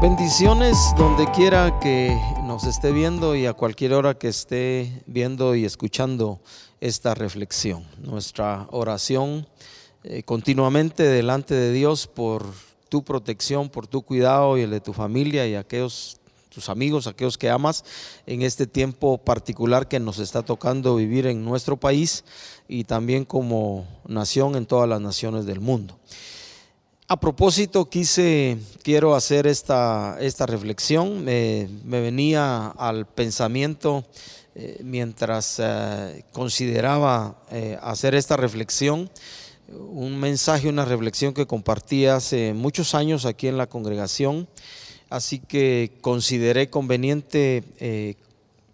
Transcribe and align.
Bendiciones 0.00 0.94
donde 0.96 1.30
quiera 1.30 1.78
que 1.78 2.18
nos 2.44 2.64
esté 2.64 2.90
viendo 2.90 3.36
y 3.36 3.44
a 3.44 3.52
cualquier 3.52 3.92
hora 3.92 4.14
que 4.14 4.28
esté 4.28 5.02
viendo 5.04 5.54
y 5.54 5.66
escuchando 5.66 6.40
esta 6.80 7.14
reflexión. 7.14 7.84
Nuestra 7.98 8.66
oración 8.70 9.46
eh, 10.02 10.22
continuamente 10.22 11.02
delante 11.02 11.54
de 11.54 11.70
Dios 11.70 12.06
por 12.06 12.46
tu 12.88 13.04
protección, 13.04 13.68
por 13.68 13.86
tu 13.86 14.00
cuidado 14.00 14.56
y 14.56 14.62
el 14.62 14.70
de 14.70 14.80
tu 14.80 14.94
familia 14.94 15.46
y 15.46 15.54
aquellos 15.54 16.18
tus 16.48 16.70
amigos, 16.70 17.06
aquellos 17.06 17.36
que 17.36 17.50
amas 17.50 17.84
en 18.24 18.40
este 18.40 18.66
tiempo 18.66 19.18
particular 19.18 19.86
que 19.86 20.00
nos 20.00 20.18
está 20.18 20.42
tocando 20.42 20.96
vivir 20.96 21.26
en 21.26 21.44
nuestro 21.44 21.76
país 21.76 22.24
y 22.68 22.84
también 22.84 23.26
como 23.26 23.86
nación 24.08 24.56
en 24.56 24.64
todas 24.64 24.88
las 24.88 25.02
naciones 25.02 25.44
del 25.44 25.60
mundo. 25.60 25.98
A 27.12 27.18
propósito, 27.18 27.90
quise, 27.90 28.56
quiero 28.84 29.16
hacer 29.16 29.48
esta, 29.48 30.16
esta 30.20 30.46
reflexión. 30.46 31.24
me 31.24 31.66
venía 31.82 32.68
al 32.68 33.04
pensamiento 33.04 34.04
eh, 34.54 34.78
mientras 34.84 35.56
eh, 35.58 36.24
consideraba 36.30 37.42
eh, 37.50 37.76
hacer 37.82 38.14
esta 38.14 38.36
reflexión, 38.36 39.10
un 39.68 40.20
mensaje, 40.20 40.68
una 40.68 40.84
reflexión 40.84 41.34
que 41.34 41.48
compartí 41.48 42.06
hace 42.06 42.54
muchos 42.54 42.94
años 42.94 43.26
aquí 43.26 43.48
en 43.48 43.58
la 43.58 43.66
congregación. 43.66 44.46
Así 45.08 45.40
que 45.40 45.98
consideré 46.02 46.70
conveniente 46.70 48.14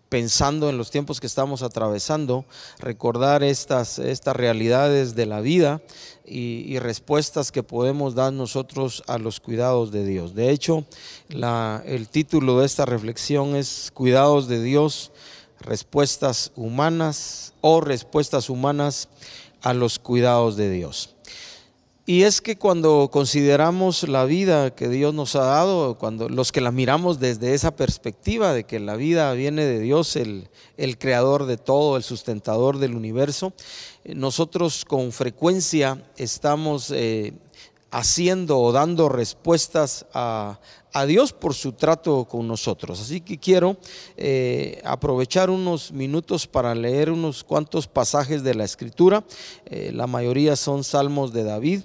pensando 0.09 0.69
en 0.69 0.79
los 0.79 0.91
tiempos 0.91 1.21
que 1.21 1.27
estamos 1.27 1.63
atravesando, 1.63 2.45
recordar 2.79 3.43
estas, 3.43 3.99
estas 3.99 4.37
realidades 4.37 5.15
de 5.15 5.27
la 5.27 5.41
vida 5.41 5.81
y, 6.25 6.79
respuestas 6.79 7.53
que 7.53 7.63
podemos 7.63 8.15
dar 8.15 8.33
nosotros 8.33 9.03
a 9.07 9.19
los 9.19 9.41
cuidados 9.41 9.91
de 9.91 10.05
Dios. 10.05 10.35
De 10.35 10.51
hecho, 10.51 10.85
el 11.29 12.09
título 12.09 12.61
de 12.61 12.67
esta 12.67 12.85
reflexión 12.85 13.57
es 13.57 13.91
Cuidados 13.95 14.49
de 14.49 14.63
Dios, 14.63 15.13
respuestas 15.61 16.53
humanas 16.55 17.53
o 17.61 17.81
respuestas 17.81 18.51
humanas 18.51 19.09
a 19.63 19.75
los 19.75 19.99
cuidados 19.99 20.57
de 20.57 20.71
Dios. 20.71 21.15
Y 22.09 22.23
es 22.23 22.41
que 22.41 22.57
cuando 22.57 23.11
consideramos 23.11 24.09
la 24.09 24.25
vida 24.27 24.73
que 24.77 24.89
Dios 24.89 25.13
nos 25.13 25.35
ha 25.35 25.45
dado, 25.45 25.99
cuando 25.99 26.29
los 26.29 26.53
que 26.53 26.61
la 26.61 26.71
miramos 26.71 27.19
desde 27.19 27.53
esa 27.53 27.75
perspectiva 27.75 28.53
de 28.53 28.63
que 28.63 28.79
la 28.79 28.95
vida 28.95 29.33
viene 29.33 29.65
de 29.65 29.81
Dios, 29.81 30.15
el, 30.15 30.49
creador 30.99 31.47
de 31.47 31.57
todo, 31.57 31.97
el 31.97 32.05
sustentador 32.05 32.79
del 32.79 32.95
universo, 32.95 33.53
eh, 34.05 34.15
nosotros 34.15 34.85
con 34.85 35.11
frecuencia 35.11 36.01
estamos 36.17 36.93
eh, 36.95 37.33
haciendo 37.97 38.59
o 38.59 38.73
dando 38.73 39.09
respuestas 39.09 40.05
a, 40.13 40.59
Dios 41.07 41.35
por 41.35 41.53
su 41.53 41.73
trato 41.73 42.25
con 42.25 42.49
nosotros. 42.49 42.99
Así 42.99 43.21
que 43.21 43.37
quiero 43.39 43.77
eh, 44.17 44.81
aprovechar 44.83 45.51
unos 45.51 45.93
minutos 45.93 46.47
para 46.47 46.75
leer 46.75 47.11
unos 47.11 47.45
cuantos 47.45 47.87
pasajes 47.87 48.43
de 48.43 48.55
la 48.55 48.65
escritura. 48.65 49.23
la 49.69 50.07
mayoría 50.07 50.57
son 50.57 50.85
salmos 50.85 51.35
de 51.35 51.45
David. 51.45 51.83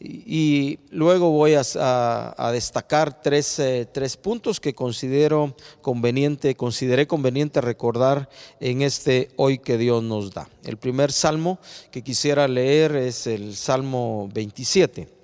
Y, 0.00 0.78
luego 0.90 1.30
voy 1.30 1.54
a, 1.54 2.50
destacar 2.52 3.20
eh, 3.24 3.86
tres, 3.90 4.16
puntos 4.16 4.60
que 4.60 4.74
considero 4.74 5.56
conveniente, 5.80 6.54
consideré 6.56 7.06
conveniente 7.06 7.60
recordar 7.60 8.28
en 8.60 8.82
este 8.82 9.30
hoy 9.36 9.58
que 9.58 9.78
Dios 9.78 10.02
nos 10.02 10.32
da. 10.32 10.48
El 10.64 10.76
primer 10.76 11.10
salmo 11.10 11.58
que 11.90 12.02
quisiera 12.02 12.46
leer 12.46 12.96
es 12.96 13.26
el 13.26 13.56
Salmo 13.56 14.28
27. 14.34 15.23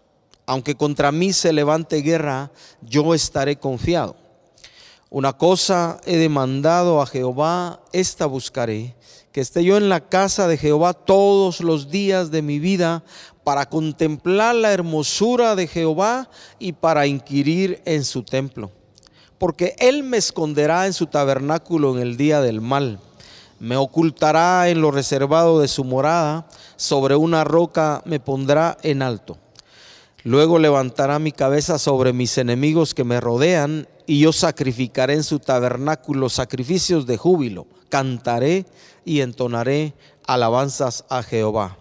Aunque 0.51 0.75
contra 0.75 1.13
mí 1.13 1.31
se 1.31 1.53
levante 1.53 2.01
guerra, 2.01 2.51
yo 2.81 3.13
estaré 3.13 3.55
confiado. 3.55 4.17
Una 5.09 5.31
cosa 5.31 6.01
he 6.03 6.17
demandado 6.17 7.01
a 7.01 7.05
Jehová, 7.05 7.79
esta 7.93 8.25
buscaré, 8.25 8.97
que 9.31 9.39
esté 9.39 9.63
yo 9.63 9.77
en 9.77 9.87
la 9.87 10.01
casa 10.01 10.49
de 10.49 10.57
Jehová 10.57 10.93
todos 10.93 11.61
los 11.61 11.89
días 11.89 12.31
de 12.31 12.41
mi 12.41 12.59
vida 12.59 13.01
para 13.45 13.69
contemplar 13.69 14.55
la 14.55 14.73
hermosura 14.73 15.55
de 15.55 15.67
Jehová 15.67 16.29
y 16.59 16.73
para 16.73 17.07
inquirir 17.07 17.81
en 17.85 18.03
su 18.03 18.23
templo. 18.23 18.71
Porque 19.37 19.77
Él 19.79 20.03
me 20.03 20.17
esconderá 20.17 20.85
en 20.85 20.91
su 20.91 21.07
tabernáculo 21.07 21.95
en 21.95 22.01
el 22.01 22.17
día 22.17 22.41
del 22.41 22.59
mal, 22.59 22.99
me 23.57 23.77
ocultará 23.77 24.67
en 24.67 24.81
lo 24.81 24.91
reservado 24.91 25.61
de 25.61 25.69
su 25.69 25.85
morada, 25.85 26.45
sobre 26.75 27.15
una 27.15 27.45
roca 27.45 28.01
me 28.03 28.19
pondrá 28.19 28.77
en 28.83 29.01
alto. 29.01 29.37
Luego 30.23 30.59
levantará 30.59 31.19
mi 31.19 31.31
cabeza 31.31 31.79
sobre 31.79 32.13
mis 32.13 32.37
enemigos 32.37 32.93
que 32.93 33.03
me 33.03 33.19
rodean, 33.19 33.87
y 34.05 34.19
yo 34.19 34.33
sacrificaré 34.33 35.13
en 35.13 35.23
su 35.23 35.39
tabernáculo 35.39 36.29
sacrificios 36.29 37.05
de 37.05 37.17
júbilo, 37.17 37.67
cantaré 37.89 38.65
y 39.05 39.21
entonaré 39.21 39.93
alabanzas 40.25 41.05
a 41.09 41.23
Jehová. 41.23 41.77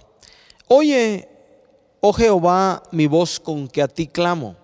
Oye, 0.68 1.28
Oh 2.02 2.14
Jehová, 2.14 2.82
mi 2.92 3.06
voz 3.06 3.38
con 3.38 3.68
que 3.68 3.82
a 3.82 3.88
ti 3.88 4.06
clamo, 4.06 4.56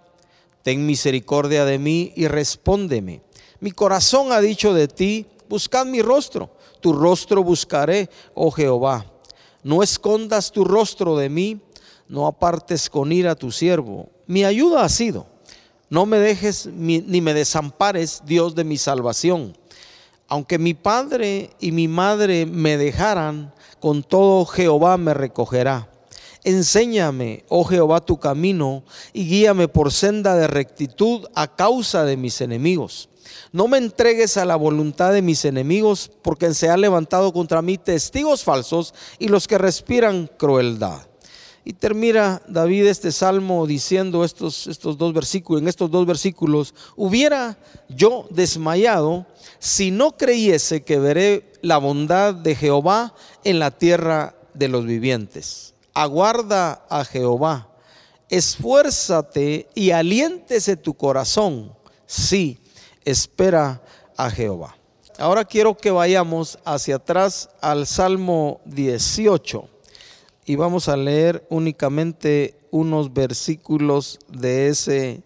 ten 0.63 0.87
misericordia 0.87 1.67
de 1.67 1.79
mí 1.79 2.15
y 2.17 2.29
respóndeme. 2.29 3.21
Mi 3.61 3.73
corazón 3.73 4.33
ha 4.33 4.41
dicho 4.41 4.73
de 4.73 4.89
ti, 4.89 5.27
buscad 5.47 5.85
mi 5.85 6.01
rostro, 6.01 6.49
tu 6.81 6.95
rostro 6.95 7.45
buscaré, 7.45 8.09
oh 8.33 8.51
Jehová. 8.51 9.05
No 9.63 9.83
escondas 9.83 10.51
tu 10.51 10.65
rostro 10.65 11.19
de 11.19 11.29
mí, 11.29 11.61
no 12.09 12.27
apartes 12.27 12.89
con 12.91 13.13
ira 13.13 13.33
a 13.33 13.37
tu 13.37 13.51
siervo. 13.51 14.09
Mi 14.27 14.45
ayuda 14.45 14.85
ha 14.85 14.89
sido. 14.89 15.27
No 15.89 16.07
me 16.07 16.19
dejes 16.19 16.67
ni 16.67 17.21
me 17.21 17.35
desampares, 17.35 18.23
Dios 18.27 18.55
de 18.55 18.65
mi 18.65 18.77
salvación. 18.77 19.57
Aunque 20.29 20.59
mi 20.59 20.75
padre 20.75 21.51
y 21.61 21.71
mi 21.71 21.87
madre 21.87 22.47
me 22.47 22.77
dejaran, 22.77 23.53
con 23.79 24.03
todo 24.03 24.45
Jehová 24.47 24.97
me 24.97 25.15
recogerá. 25.15 25.89
Enséñame, 26.43 27.45
oh 27.49 27.65
Jehová, 27.65 28.01
tu 28.01 28.19
camino 28.19 28.85
y 29.13 29.27
guíame 29.29 29.69
por 29.69 29.93
senda 29.93 30.35
de 30.37 30.47
rectitud 30.47 31.27
a 31.35 31.55
causa 31.55 32.05
de 32.05 32.17
mis 32.17 32.41
enemigos. 32.41 33.09
No 33.53 33.69
me 33.69 33.79
entregues 33.79 34.37
a 34.37 34.45
la 34.45 34.57
voluntad 34.57 35.13
de 35.13 35.23
mis 35.23 35.45
enemigos, 35.45 36.11
porque 36.23 36.53
se 36.55 36.69
han 36.69 36.81
levantado 36.81 37.33
contra 37.33 37.63
mí 37.63 37.79
testigos 37.79 38.45
falsos 38.45 38.95
y 39.19 39.29
los 39.29 39.49
que 39.49 39.59
respiran 39.59 40.31
crueldad. 40.37 41.01
Y 41.69 41.73
termina 41.73 42.41
David 42.47 42.87
este 42.87 43.11
salmo 43.11 43.67
diciendo 43.67 44.25
estos, 44.25 44.69
estos 44.69 44.97
dos 44.97 45.13
versículos, 45.13 45.61
en 45.61 45.67
estos 45.67 45.91
dos 45.91 46.07
versículos, 46.07 46.73
hubiera 46.95 47.59
yo 47.89 48.29
desmayado 48.31 49.27
si 49.59 49.91
no 49.91 50.17
creyese 50.17 50.85
que 50.85 51.01
veré 51.01 51.53
la 51.63 51.79
bondad 51.79 52.35
de 52.35 52.55
Jehová 52.55 53.15
en 53.43 53.59
la 53.59 53.73
tierra 53.73 54.37
de 54.55 54.69
los 54.69 54.87
vivientes. 54.87 55.75
Aguarda 55.93 56.87
a 56.89 57.05
Jehová, 57.05 57.69
esfuérzate 58.29 59.69
y 59.75 59.91
aliéntese 59.91 60.77
tu 60.77 60.95
corazón, 60.95 61.75
sí, 62.07 62.61
espera 63.05 63.83
a 64.17 64.31
Jehová. 64.31 64.77
Ahora 65.19 65.45
quiero 65.45 65.77
que 65.77 65.91
vayamos 65.91 66.61
hacia 66.65 66.95
atrás 66.95 67.51
al 67.61 67.89
Salmo 67.89 68.61
18 68.67 69.71
y 70.47 70.55
vamos 70.55 70.89
a 70.89 70.97
leer 70.97 71.45
únicamente 71.51 72.57
unos 72.71 73.13
versículos 73.13 74.21
de 74.29 74.69
ese 74.69 75.23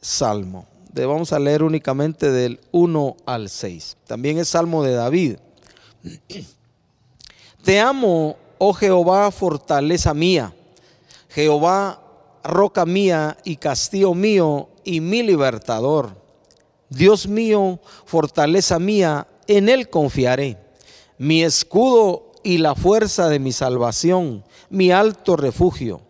Salmo. 0.00 0.66
vamos 0.92 1.32
a 1.34 1.38
leer 1.38 1.62
únicamente 1.62 2.30
del 2.30 2.58
1 2.72 3.16
al 3.26 3.50
6. 3.50 3.98
También 4.06 4.38
es 4.38 4.48
Salmo 4.48 4.82
de 4.82 4.94
David. 4.94 5.36
Te 7.64 7.78
amo, 7.78 8.36
oh 8.58 8.72
Jehová, 8.72 9.30
fortaleza 9.30 10.14
mía, 10.14 10.54
Jehová, 11.28 12.00
roca 12.42 12.86
mía 12.86 13.36
y 13.44 13.56
castillo 13.56 14.14
mío 14.14 14.68
y 14.82 15.00
mi 15.00 15.22
libertador. 15.22 16.16
Dios 16.88 17.26
mío, 17.26 17.80
fortaleza 18.06 18.78
mía, 18.78 19.26
en 19.46 19.68
él 19.68 19.90
confiaré. 19.90 20.58
Mi 21.18 21.42
escudo 21.42 22.23
y 22.44 22.58
la 22.58 22.74
fuerza 22.74 23.28
de 23.28 23.40
mi 23.40 23.50
salvación, 23.50 24.44
mi 24.70 24.92
alto 24.92 25.36
refugio. 25.36 26.02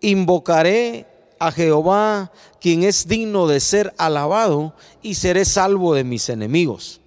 Invocaré 0.00 1.06
a 1.40 1.50
Jehová, 1.50 2.30
quien 2.60 2.84
es 2.84 3.08
digno 3.08 3.46
de 3.46 3.58
ser 3.58 3.94
alabado, 3.98 4.74
y 5.02 5.14
seré 5.14 5.44
salvo 5.44 5.94
de 5.94 6.04
mis 6.04 6.28
enemigos. 6.28 7.00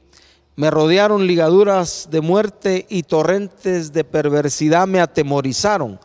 Me 0.55 0.69
rodearon 0.69 1.27
ligaduras 1.27 2.09
de 2.11 2.21
muerte 2.21 2.85
y 2.89 3.03
torrentes 3.03 3.93
de 3.93 4.03
perversidad 4.03 4.87
me 4.87 4.99
atemorizaron. 4.99 5.99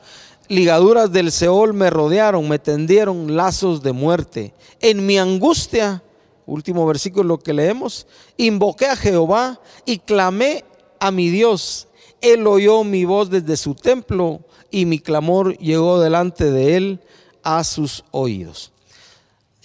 Ligaduras 0.48 1.10
del 1.10 1.32
Seol 1.32 1.74
me 1.74 1.90
rodearon, 1.90 2.48
me 2.48 2.58
tendieron 2.58 3.36
lazos 3.36 3.82
de 3.82 3.92
muerte. 3.92 4.54
En 4.80 5.04
mi 5.04 5.18
angustia, 5.18 6.02
último 6.46 6.86
versículo 6.86 7.38
que 7.38 7.52
leemos, 7.52 8.06
invoqué 8.36 8.86
a 8.86 8.96
Jehová 8.96 9.60
y 9.84 9.98
clamé 9.98 10.64
a 11.00 11.10
mi 11.10 11.30
Dios. 11.30 11.88
Él 12.32 12.46
oyó 12.46 12.84
mi 12.84 13.04
voz 13.04 13.30
desde 13.30 13.56
su 13.56 13.74
templo 13.74 14.40
y 14.70 14.84
mi 14.84 14.98
clamor 14.98 15.56
llegó 15.58 16.00
delante 16.00 16.50
de 16.50 16.76
él 16.76 17.00
a 17.42 17.62
sus 17.62 18.04
oídos. 18.10 18.72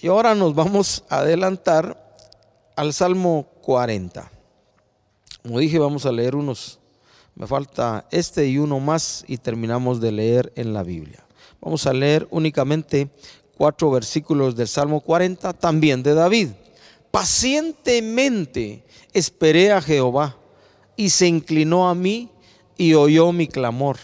Y 0.00 0.08
ahora 0.08 0.34
nos 0.34 0.54
vamos 0.54 1.04
a 1.08 1.18
adelantar 1.18 2.16
al 2.76 2.92
Salmo 2.92 3.46
40. 3.62 4.30
Como 5.42 5.58
dije, 5.58 5.78
vamos 5.78 6.06
a 6.06 6.12
leer 6.12 6.36
unos, 6.36 6.78
me 7.34 7.46
falta 7.46 8.06
este 8.10 8.46
y 8.46 8.58
uno 8.58 8.80
más 8.80 9.24
y 9.26 9.38
terminamos 9.38 10.00
de 10.00 10.12
leer 10.12 10.52
en 10.56 10.72
la 10.72 10.82
Biblia. 10.82 11.24
Vamos 11.60 11.86
a 11.86 11.92
leer 11.92 12.26
únicamente 12.30 13.10
cuatro 13.56 13.90
versículos 13.90 14.56
del 14.56 14.68
Salmo 14.68 15.00
40, 15.00 15.52
también 15.52 16.02
de 16.02 16.14
David. 16.14 16.48
Pacientemente 17.10 18.84
esperé 19.12 19.72
a 19.72 19.80
Jehová 19.80 20.36
y 20.96 21.10
se 21.10 21.26
inclinó 21.26 21.88
a 21.88 21.94
mí 21.94 22.31
y 22.82 22.94
oyó 22.94 23.30
mi 23.30 23.46
clamor 23.46 23.96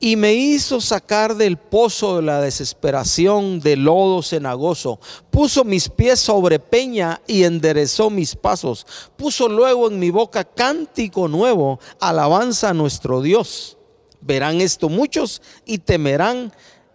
y 0.00 0.16
me 0.16 0.34
hizo 0.34 0.80
sacar 0.80 1.36
del 1.36 1.56
pozo 1.56 2.16
de 2.16 2.22
la 2.22 2.40
desesperación, 2.40 3.60
del 3.60 3.84
lodo 3.84 4.20
cenagoso. 4.20 4.98
Puso 5.30 5.62
mis 5.62 5.88
pies 5.88 6.18
sobre 6.18 6.58
peña 6.58 7.22
y 7.28 7.44
enderezó 7.44 8.10
mis 8.10 8.34
pasos. 8.34 8.84
Puso 9.16 9.48
luego 9.48 9.88
en 9.88 10.00
mi 10.00 10.10
boca 10.10 10.42
cántico 10.42 11.28
nuevo, 11.28 11.78
alabanza 12.00 12.70
a 12.70 12.74
nuestro 12.74 13.22
Dios. 13.22 13.78
Verán 14.20 14.60
esto 14.60 14.88
muchos 14.88 15.40
y 15.64 15.78
temerán 15.78 16.52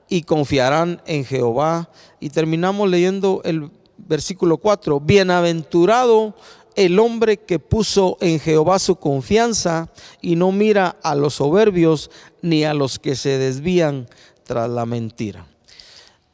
y 0.09 0.23
confiarán 0.23 1.01
en 1.05 1.23
Jehová. 1.23 1.89
Y 2.19 2.31
terminamos 2.31 2.89
leyendo 2.89 3.39
el 3.45 3.71
versículo 3.97 4.57
4. 4.57 4.99
Bienaventurado 4.99 6.35
el 6.77 6.99
hombre 6.99 7.37
que 7.37 7.57
puso 7.57 8.17
en 8.21 8.39
Jehová 8.39 8.77
su 8.77 8.97
confianza 8.97 9.89
y 10.21 10.35
no 10.35 10.51
mira 10.51 10.95
a 11.01 11.15
los 11.15 11.33
soberbios 11.33 12.11
ni 12.43 12.63
a 12.63 12.75
los 12.75 12.99
que 12.99 13.15
se 13.15 13.39
desvían 13.39 14.07
tras 14.43 14.69
la 14.69 14.85
mentira. 14.85 15.47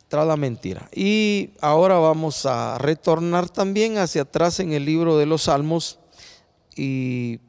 Tras 0.10 0.28
la 0.28 0.36
mentira. 0.36 0.90
Y 0.94 1.52
ahora 1.62 1.98
vamos 1.98 2.46
a 2.46 2.78
retornar 2.78 3.50
también 3.50 3.98
hacia 3.98 4.24
atrás 4.24 4.60
en 4.60 4.74
el 4.74 4.84
libro 4.84 5.18
de 5.18 5.26
los 5.26 5.44
Salmos 5.44 5.98
y 6.76 7.40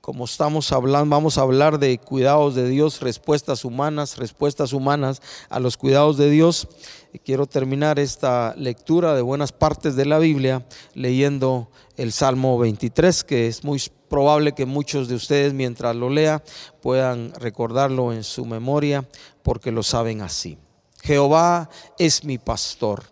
como 0.00 0.24
estamos 0.24 0.72
hablando, 0.72 1.14
vamos 1.14 1.36
a 1.36 1.42
hablar 1.42 1.78
de 1.78 1.98
cuidados 1.98 2.54
de 2.54 2.68
Dios, 2.68 3.00
respuestas 3.00 3.64
humanas, 3.66 4.16
respuestas 4.16 4.72
humanas 4.72 5.20
a 5.50 5.60
los 5.60 5.76
cuidados 5.76 6.16
de 6.16 6.30
Dios. 6.30 6.68
Y 7.12 7.18
quiero 7.18 7.46
terminar 7.46 7.98
esta 7.98 8.54
lectura 8.56 9.14
de 9.14 9.20
buenas 9.20 9.52
partes 9.52 9.96
de 9.96 10.06
la 10.06 10.18
Biblia 10.18 10.66
leyendo 10.94 11.70
el 11.96 12.12
Salmo 12.12 12.58
23, 12.58 13.24
que 13.24 13.46
es 13.46 13.62
muy 13.62 13.82
probable 14.08 14.52
que 14.52 14.64
muchos 14.64 15.08
de 15.08 15.16
ustedes 15.16 15.52
mientras 15.52 15.94
lo 15.94 16.08
lea 16.08 16.42
puedan 16.80 17.32
recordarlo 17.34 18.12
en 18.12 18.24
su 18.24 18.46
memoria 18.46 19.06
porque 19.42 19.70
lo 19.70 19.82
saben 19.82 20.22
así. 20.22 20.56
Jehová 21.02 21.68
es 21.98 22.24
mi 22.24 22.38
pastor, 22.38 23.04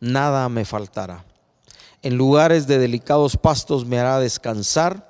nada 0.00 0.48
me 0.48 0.64
faltará. 0.64 1.24
En 2.02 2.16
lugares 2.16 2.66
de 2.66 2.78
delicados 2.78 3.36
pastos 3.36 3.84
me 3.84 3.98
hará 3.98 4.18
descansar, 4.18 5.09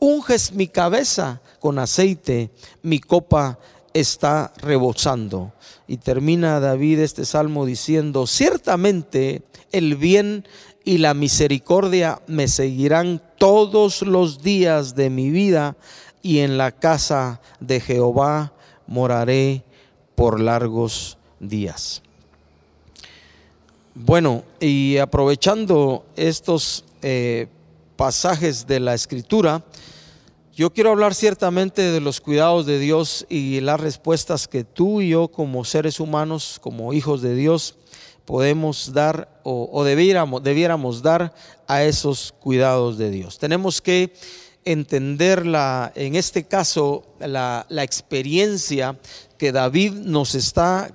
Unges 0.00 0.52
mi 0.52 0.66
cabeza 0.66 1.40
con 1.60 1.78
aceite, 1.78 2.50
mi 2.82 2.98
copa 2.98 3.58
está 3.92 4.52
rebosando. 4.56 5.52
Y 5.86 5.98
termina 5.98 6.58
David 6.58 7.00
este 7.00 7.24
salmo 7.24 7.66
diciendo, 7.66 8.26
ciertamente 8.26 9.42
el 9.72 9.96
bien 9.96 10.46
y 10.84 10.98
la 10.98 11.14
misericordia 11.14 12.22
me 12.26 12.48
seguirán 12.48 13.20
todos 13.38 14.02
los 14.02 14.42
días 14.42 14.94
de 14.94 15.10
mi 15.10 15.30
vida 15.30 15.76
y 16.22 16.38
en 16.38 16.58
la 16.58 16.72
casa 16.72 17.40
de 17.60 17.80
Jehová 17.80 18.52
moraré 18.86 19.64
por 20.14 20.40
largos 20.40 21.18
días. 21.38 22.02
Bueno, 23.94 24.44
y 24.60 24.96
aprovechando 24.98 26.04
estos 26.16 26.84
eh, 27.02 27.48
pasajes 27.96 28.66
de 28.66 28.80
la 28.80 28.94
escritura, 28.94 29.62
yo 30.60 30.74
quiero 30.74 30.90
hablar 30.90 31.14
ciertamente 31.14 31.80
de 31.90 32.02
los 32.02 32.20
cuidados 32.20 32.66
de 32.66 32.78
Dios 32.78 33.24
y 33.30 33.60
las 33.62 33.80
respuestas 33.80 34.46
que 34.46 34.62
tú 34.62 35.00
y 35.00 35.08
yo 35.08 35.28
como 35.28 35.64
seres 35.64 36.00
humanos, 36.00 36.58
como 36.60 36.92
hijos 36.92 37.22
de 37.22 37.34
Dios, 37.34 37.76
podemos 38.26 38.92
dar 38.92 39.40
o, 39.42 39.82
debiéramos, 39.84 41.00
dar 41.00 41.32
a 41.66 41.82
esos 41.84 42.34
cuidados 42.40 42.98
de 42.98 43.10
Dios. 43.10 43.38
Tenemos 43.38 43.80
que 43.80 44.12
entender 44.66 45.46
la, 45.46 45.92
en 45.94 46.14
este 46.14 46.44
caso 46.44 47.06
la, 47.20 47.64
experiencia 47.78 48.98
que 49.38 49.52
David 49.52 49.92
nos 49.92 50.34
está 50.34 50.94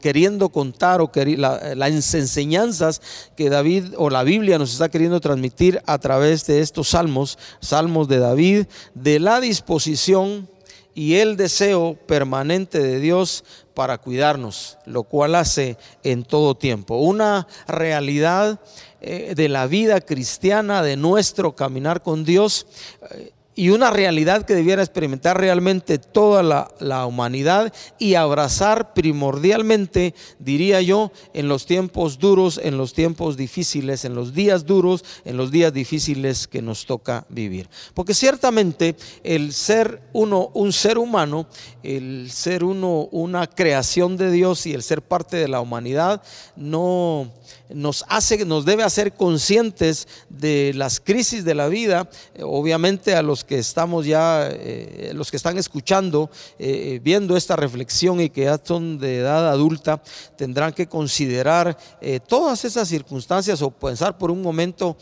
queriendo 0.00 0.48
contar 0.48 1.00
o 1.00 1.10
las 1.14 2.14
enseñanzas 2.14 3.02
que 3.36 3.50
David 3.50 3.94
o 3.96 4.10
la 4.10 4.22
Biblia 4.22 4.58
nos 4.58 4.72
está 4.72 4.88
queriendo 4.88 5.20
transmitir 5.20 5.82
a 5.86 5.98
través 5.98 6.46
de 6.46 6.60
estos 6.60 6.90
salmos, 6.90 7.38
salmos 7.60 8.08
de 8.08 8.18
David, 8.18 8.66
de 8.94 9.20
la 9.20 9.40
disposición 9.40 10.48
y 10.94 11.16
el 11.16 11.36
deseo 11.36 11.98
permanente 12.06 12.80
de 12.80 13.00
Dios 13.00 13.44
para 13.74 13.98
cuidarnos, 13.98 14.78
lo 14.86 15.02
cual 15.02 15.34
hace 15.34 15.76
en 16.04 16.22
todo 16.22 16.54
tiempo. 16.54 16.96
Una 16.98 17.48
realidad 17.66 18.60
eh, 19.00 19.34
de 19.34 19.48
la 19.48 19.66
vida 19.66 20.00
cristiana, 20.00 20.82
de 20.82 20.96
nuestro 20.96 21.56
caminar 21.56 22.02
con 22.02 22.24
Dios. 22.24 22.66
Eh, 23.10 23.32
y 23.54 23.70
una 23.70 23.90
realidad 23.90 24.44
que 24.44 24.54
debiera 24.54 24.82
experimentar 24.82 25.38
realmente 25.38 25.98
toda 25.98 26.42
la, 26.42 27.06
humanidad 27.06 27.72
y 27.98 28.14
abrazar 28.14 28.94
primordialmente, 28.94 30.14
diría 30.38 30.80
yo, 30.80 31.12
en 31.34 31.48
los 31.48 31.66
tiempos 31.66 32.18
duros, 32.18 32.60
en 32.62 32.76
los 32.78 32.94
tiempos 32.94 33.36
difíciles, 33.36 34.04
en 34.04 34.14
los 34.14 34.34
días 34.34 34.66
duros, 34.66 35.04
en 35.24 35.36
los 35.36 35.50
días 35.50 35.72
difíciles 35.72 36.48
que 36.48 36.62
nos 36.62 36.86
toca 36.86 37.26
vivir. 37.28 37.68
Porque 37.94 38.14
ciertamente 38.14 38.96
el 39.22 39.52
ser 39.52 40.02
uno, 40.12 40.50
un 40.54 40.72
ser 40.72 40.98
humano, 40.98 41.46
el 41.82 42.30
ser 42.30 42.64
uno, 42.64 43.08
una 43.12 43.46
creación 43.46 44.16
de 44.16 44.30
Dios 44.30 44.66
y 44.66 44.72
el 44.72 44.82
ser 44.82 45.02
parte 45.02 45.36
de 45.36 45.48
la 45.48 45.60
humanidad, 45.60 46.22
no 46.56 47.30
nos 47.70 48.04
hace, 48.08 48.44
nos 48.44 48.64
debe 48.64 48.82
hacer 48.82 49.14
conscientes 49.14 50.06
de 50.28 50.72
las 50.74 51.00
crisis 51.00 51.44
de 51.44 51.54
la 51.54 51.68
vida, 51.68 52.08
obviamente 52.40 53.14
a 53.14 53.22
los 53.22 53.44
que 53.44 53.58
estamos 53.58 54.04
ya, 54.04 54.48
eh, 54.50 55.12
los 55.14 55.30
que 55.30 55.36
están 55.36 55.56
escuchando, 55.56 56.30
eh, 56.58 57.00
viendo 57.02 57.36
esta 57.36 57.56
reflexión 57.56 58.20
y 58.20 58.28
que 58.28 58.44
ya 58.44 58.60
son 58.62 58.98
de 58.98 59.18
edad 59.18 59.48
adulta, 59.48 60.02
tendrán 60.36 60.72
que 60.72 60.86
considerar 60.86 61.76
eh, 62.00 62.20
todas 62.20 62.64
esas 62.64 62.88
circunstancias 62.88 63.62
o 63.62 63.70
pensar 63.70 64.18
por 64.18 64.30
un 64.30 64.42
momento 64.42 64.96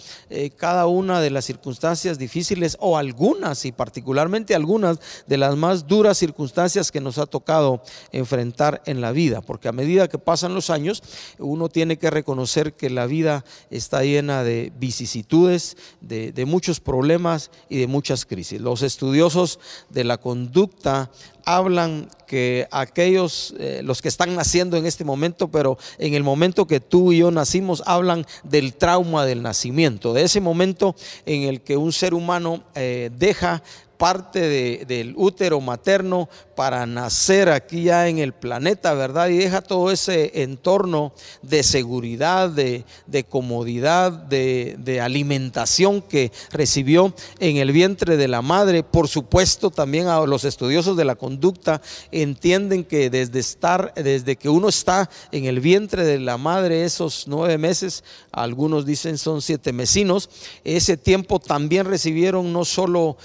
cada 0.56 0.86
una 0.86 1.20
de 1.20 1.30
las 1.30 1.44
circunstancias 1.44 2.18
difíciles 2.18 2.76
o 2.80 2.96
algunas 2.96 3.64
y 3.64 3.72
particularmente 3.72 4.54
algunas 4.54 4.98
de 5.26 5.36
las 5.36 5.56
más 5.56 5.86
duras 5.86 6.18
circunstancias 6.18 6.90
que 6.90 7.00
nos 7.00 7.18
ha 7.18 7.26
tocado 7.26 7.82
enfrentar 8.12 8.82
en 8.86 9.00
la 9.00 9.12
vida, 9.12 9.40
porque 9.40 9.68
a 9.68 9.72
medida 9.72 10.08
que 10.08 10.18
pasan 10.18 10.54
los 10.54 10.70
años, 10.70 11.02
uno 11.38 11.68
tiene 11.68 11.98
que 11.98 12.10
reconocer 12.10 12.51
que 12.74 12.90
la 12.90 13.06
vida 13.06 13.44
está 13.70 14.02
llena 14.02 14.44
de 14.44 14.72
vicisitudes, 14.78 15.76
de, 16.00 16.32
de 16.32 16.44
muchos 16.44 16.80
problemas 16.80 17.50
y 17.68 17.78
de 17.78 17.86
muchas 17.86 18.26
crisis. 18.26 18.60
Los 18.60 18.82
estudiosos 18.82 19.58
de 19.90 20.04
la 20.04 20.18
conducta 20.18 21.10
hablan 21.44 22.08
que 22.26 22.66
aquellos, 22.70 23.54
eh, 23.58 23.80
los 23.84 24.02
que 24.02 24.08
están 24.08 24.34
naciendo 24.34 24.76
en 24.76 24.86
este 24.86 25.04
momento, 25.04 25.48
pero 25.48 25.78
en 25.98 26.14
el 26.14 26.22
momento 26.22 26.66
que 26.66 26.80
tú 26.80 27.12
y 27.12 27.18
yo 27.18 27.30
nacimos, 27.30 27.82
hablan 27.86 28.26
del 28.44 28.74
trauma 28.74 29.26
del 29.26 29.42
nacimiento, 29.42 30.12
de 30.12 30.22
ese 30.22 30.40
momento 30.40 30.94
en 31.26 31.42
el 31.42 31.60
que 31.60 31.76
un 31.76 31.92
ser 31.92 32.14
humano 32.14 32.62
eh, 32.74 33.10
deja 33.16 33.62
parte 34.02 34.84
del 34.84 35.14
útero 35.16 35.60
materno 35.60 36.28
para 36.56 36.86
nacer 36.86 37.48
aquí 37.48 37.84
ya 37.84 38.08
en 38.08 38.18
el 38.18 38.32
planeta, 38.32 38.94
¿verdad? 38.94 39.28
Y 39.28 39.36
deja 39.36 39.60
todo 39.60 39.92
ese 39.92 40.42
entorno 40.42 41.12
de 41.42 41.62
seguridad, 41.62 42.50
de, 42.50 42.84
comodidad, 43.28 44.10
de, 44.10 44.74
de, 44.80 45.00
alimentación 45.00 46.02
que 46.02 46.32
recibió 46.50 47.14
en 47.38 47.58
el 47.58 47.70
vientre 47.70 48.16
de 48.16 48.26
la 48.26 48.42
madre. 48.42 48.82
Por 48.82 49.06
supuesto, 49.06 49.70
también 49.70 50.08
a 50.08 50.20
los 50.26 50.44
estudiosos 50.44 50.96
de 50.96 51.04
la 51.04 51.14
conducta 51.14 51.80
entienden 52.10 52.82
que 52.82 53.08
desde 53.08 53.38
estar, 53.38 53.94
desde 53.94 54.34
que 54.34 54.48
uno 54.48 54.68
está 54.68 55.08
en 55.30 55.44
el 55.44 55.60
vientre 55.60 56.04
de 56.04 56.18
la 56.18 56.38
madre, 56.38 56.84
esos 56.84 57.28
nueve 57.28 57.56
meses, 57.56 58.02
algunos 58.32 58.84
dicen 58.84 59.16
son 59.16 59.42
siete 59.42 59.72
mesinos, 59.72 60.28
ese 60.64 60.96
tiempo 60.96 61.38
también 61.38 61.86
recibieron 61.86 62.52
no 62.52 62.64
solo 62.64 63.16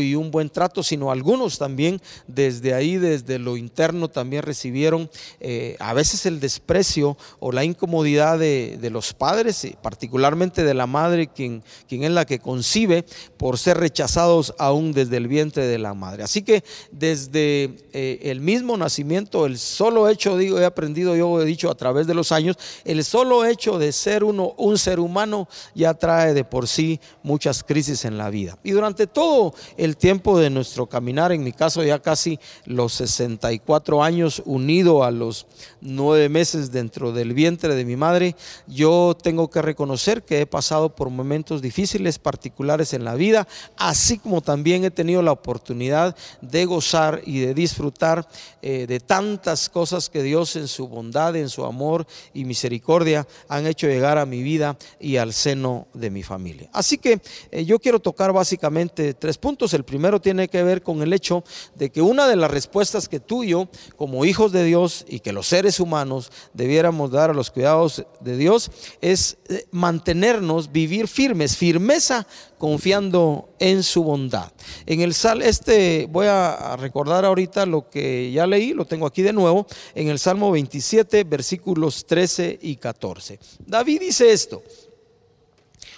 y 0.00 0.14
un 0.14 0.30
buen 0.30 0.50
trato, 0.50 0.82
sino 0.82 1.10
algunos 1.10 1.58
también 1.58 2.00
desde 2.26 2.74
ahí, 2.74 2.96
desde 2.96 3.38
lo 3.38 3.56
interno, 3.56 4.08
también 4.08 4.42
recibieron 4.42 5.10
eh, 5.40 5.76
a 5.80 5.94
veces 5.94 6.26
el 6.26 6.40
desprecio 6.40 7.16
o 7.40 7.52
la 7.52 7.64
incomodidad 7.64 8.38
de, 8.38 8.88
los 8.90 9.12
padres, 9.12 9.66
particularmente 9.82 10.64
de 10.64 10.72
la 10.72 10.86
madre, 10.86 11.26
quien, 11.26 11.62
quien 11.86 12.04
es 12.04 12.10
la 12.10 12.24
que 12.24 12.38
concibe, 12.38 13.04
por 13.36 13.58
ser 13.58 13.78
rechazados 13.78 14.54
aún 14.58 14.92
desde 14.92 15.18
el 15.18 15.28
vientre 15.28 15.66
de 15.66 15.78
la 15.78 15.92
madre. 15.92 16.22
Así 16.22 16.42
que 16.42 16.64
desde 16.90 17.76
eh, 17.92 18.20
el 18.22 18.40
mismo 18.40 18.76
nacimiento, 18.76 19.44
el 19.44 19.58
solo 19.58 20.08
hecho, 20.08 20.38
digo, 20.38 20.58
he 20.58 20.64
aprendido, 20.64 21.16
yo 21.16 21.42
he 21.42 21.44
dicho 21.44 21.70
a 21.70 21.74
través 21.74 22.06
de 22.06 22.14
los 22.14 22.32
años, 22.32 22.56
el 22.84 23.04
solo 23.04 23.44
hecho 23.44 23.78
de 23.78 23.92
ser 23.92 24.24
uno 24.24 24.54
un 24.56 24.78
ser 24.78 25.00
humano 25.00 25.48
ya 25.74 25.94
trae 25.94 26.34
de 26.34 26.44
por 26.44 26.68
sí 26.68 27.00
muchas 27.22 27.62
crisis 27.64 28.04
en 28.04 28.18
la 28.18 28.30
vida. 28.30 28.58
Y 28.62 28.72
durante 28.72 29.06
todo 29.06 29.47
el 29.76 29.96
tiempo 29.96 30.38
de 30.38 30.50
nuestro 30.50 30.86
caminar, 30.86 31.32
en 31.32 31.42
mi 31.42 31.52
caso 31.52 31.82
ya 31.82 32.00
casi 32.00 32.38
los 32.64 32.94
64 32.94 34.02
años 34.02 34.42
unido 34.44 35.04
a 35.04 35.10
los 35.10 35.46
nueve 35.80 36.28
meses 36.28 36.70
dentro 36.72 37.12
del 37.12 37.34
vientre 37.34 37.74
de 37.74 37.84
mi 37.84 37.96
madre, 37.96 38.36
yo 38.66 39.16
tengo 39.20 39.50
que 39.50 39.62
reconocer 39.62 40.22
que 40.22 40.40
he 40.40 40.46
pasado 40.46 40.94
por 40.94 41.10
momentos 41.10 41.62
difíciles, 41.62 42.18
particulares 42.18 42.92
en 42.92 43.04
la 43.04 43.14
vida, 43.14 43.46
así 43.76 44.18
como 44.18 44.40
también 44.40 44.84
he 44.84 44.90
tenido 44.90 45.22
la 45.22 45.32
oportunidad 45.32 46.16
de 46.40 46.64
gozar 46.64 47.22
y 47.24 47.40
de 47.40 47.54
disfrutar 47.54 48.28
eh, 48.62 48.86
de 48.86 49.00
tantas 49.00 49.68
cosas 49.68 50.08
que 50.08 50.22
Dios 50.22 50.56
en 50.56 50.68
su 50.68 50.88
bondad, 50.88 51.36
en 51.36 51.48
su 51.48 51.64
amor 51.64 52.06
y 52.34 52.44
misericordia 52.44 53.26
han 53.48 53.66
hecho 53.66 53.86
llegar 53.86 54.18
a 54.18 54.26
mi 54.26 54.42
vida 54.42 54.76
y 55.00 55.16
al 55.16 55.32
seno 55.32 55.86
de 55.94 56.10
mi 56.10 56.22
familia. 56.22 56.68
Así 56.72 56.98
que 56.98 57.20
eh, 57.50 57.64
yo 57.64 57.78
quiero 57.78 58.00
tocar 58.00 58.32
básicamente 58.32 59.14
tres 59.14 59.37
puntos. 59.38 59.74
El 59.74 59.84
primero 59.84 60.20
tiene 60.20 60.48
que 60.48 60.62
ver 60.62 60.82
con 60.82 61.02
el 61.02 61.12
hecho 61.12 61.44
de 61.74 61.90
que 61.90 62.02
una 62.02 62.26
de 62.28 62.36
las 62.36 62.50
respuestas 62.50 63.08
que 63.08 63.20
tú 63.20 63.44
y 63.44 63.48
yo, 63.48 63.68
como 63.96 64.24
hijos 64.24 64.52
de 64.52 64.64
Dios 64.64 65.04
y 65.08 65.20
que 65.20 65.32
los 65.32 65.46
seres 65.46 65.80
humanos 65.80 66.30
debiéramos 66.52 67.10
dar 67.10 67.30
a 67.30 67.34
los 67.34 67.50
cuidados 67.50 68.04
de 68.20 68.36
Dios, 68.36 68.70
es 69.00 69.38
eh, 69.48 69.66
mantenernos, 69.70 70.72
vivir 70.72 71.08
firmes, 71.08 71.56
firmeza 71.56 72.26
confiando 72.58 73.48
en 73.58 73.82
su 73.82 74.02
bondad. 74.02 74.52
En 74.84 75.00
el 75.00 75.14
Sal, 75.14 75.42
este 75.42 76.06
voy 76.10 76.26
a 76.26 76.76
recordar 76.76 77.24
ahorita 77.24 77.64
lo 77.64 77.88
que 77.88 78.30
ya 78.32 78.46
leí, 78.46 78.74
lo 78.74 78.84
tengo 78.84 79.06
aquí 79.06 79.22
de 79.22 79.32
nuevo, 79.32 79.66
en 79.94 80.08
el 80.08 80.18
Salmo 80.18 80.50
27, 80.50 81.24
versículos 81.24 82.04
13 82.06 82.58
y 82.60 82.76
14. 82.76 83.38
David 83.64 84.00
dice 84.00 84.32
esto, 84.32 84.62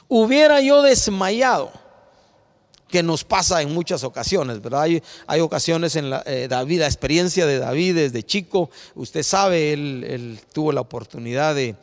hubiera 0.08 0.60
yo 0.60 0.82
desmayado 0.82 1.72
que 2.90 3.02
nos 3.02 3.24
pasa 3.24 3.62
en 3.62 3.72
muchas 3.72 4.04
ocasiones, 4.04 4.60
¿verdad? 4.60 4.86
Hay, 5.26 5.40
ocasiones 5.40 5.96
en 5.96 6.10
la, 6.10 6.22
eh, 6.26 6.46
David, 6.48 6.80
la 6.80 6.86
experiencia 6.86 7.46
de 7.46 7.58
David 7.58 7.94
desde 7.94 8.22
chico, 8.22 8.70
usted 8.94 9.22
sabe, 9.22 9.72
él, 9.72 10.38
tuvo 10.52 10.72
la 10.72 10.80
oportunidad 10.80 11.54
de, 11.54 11.76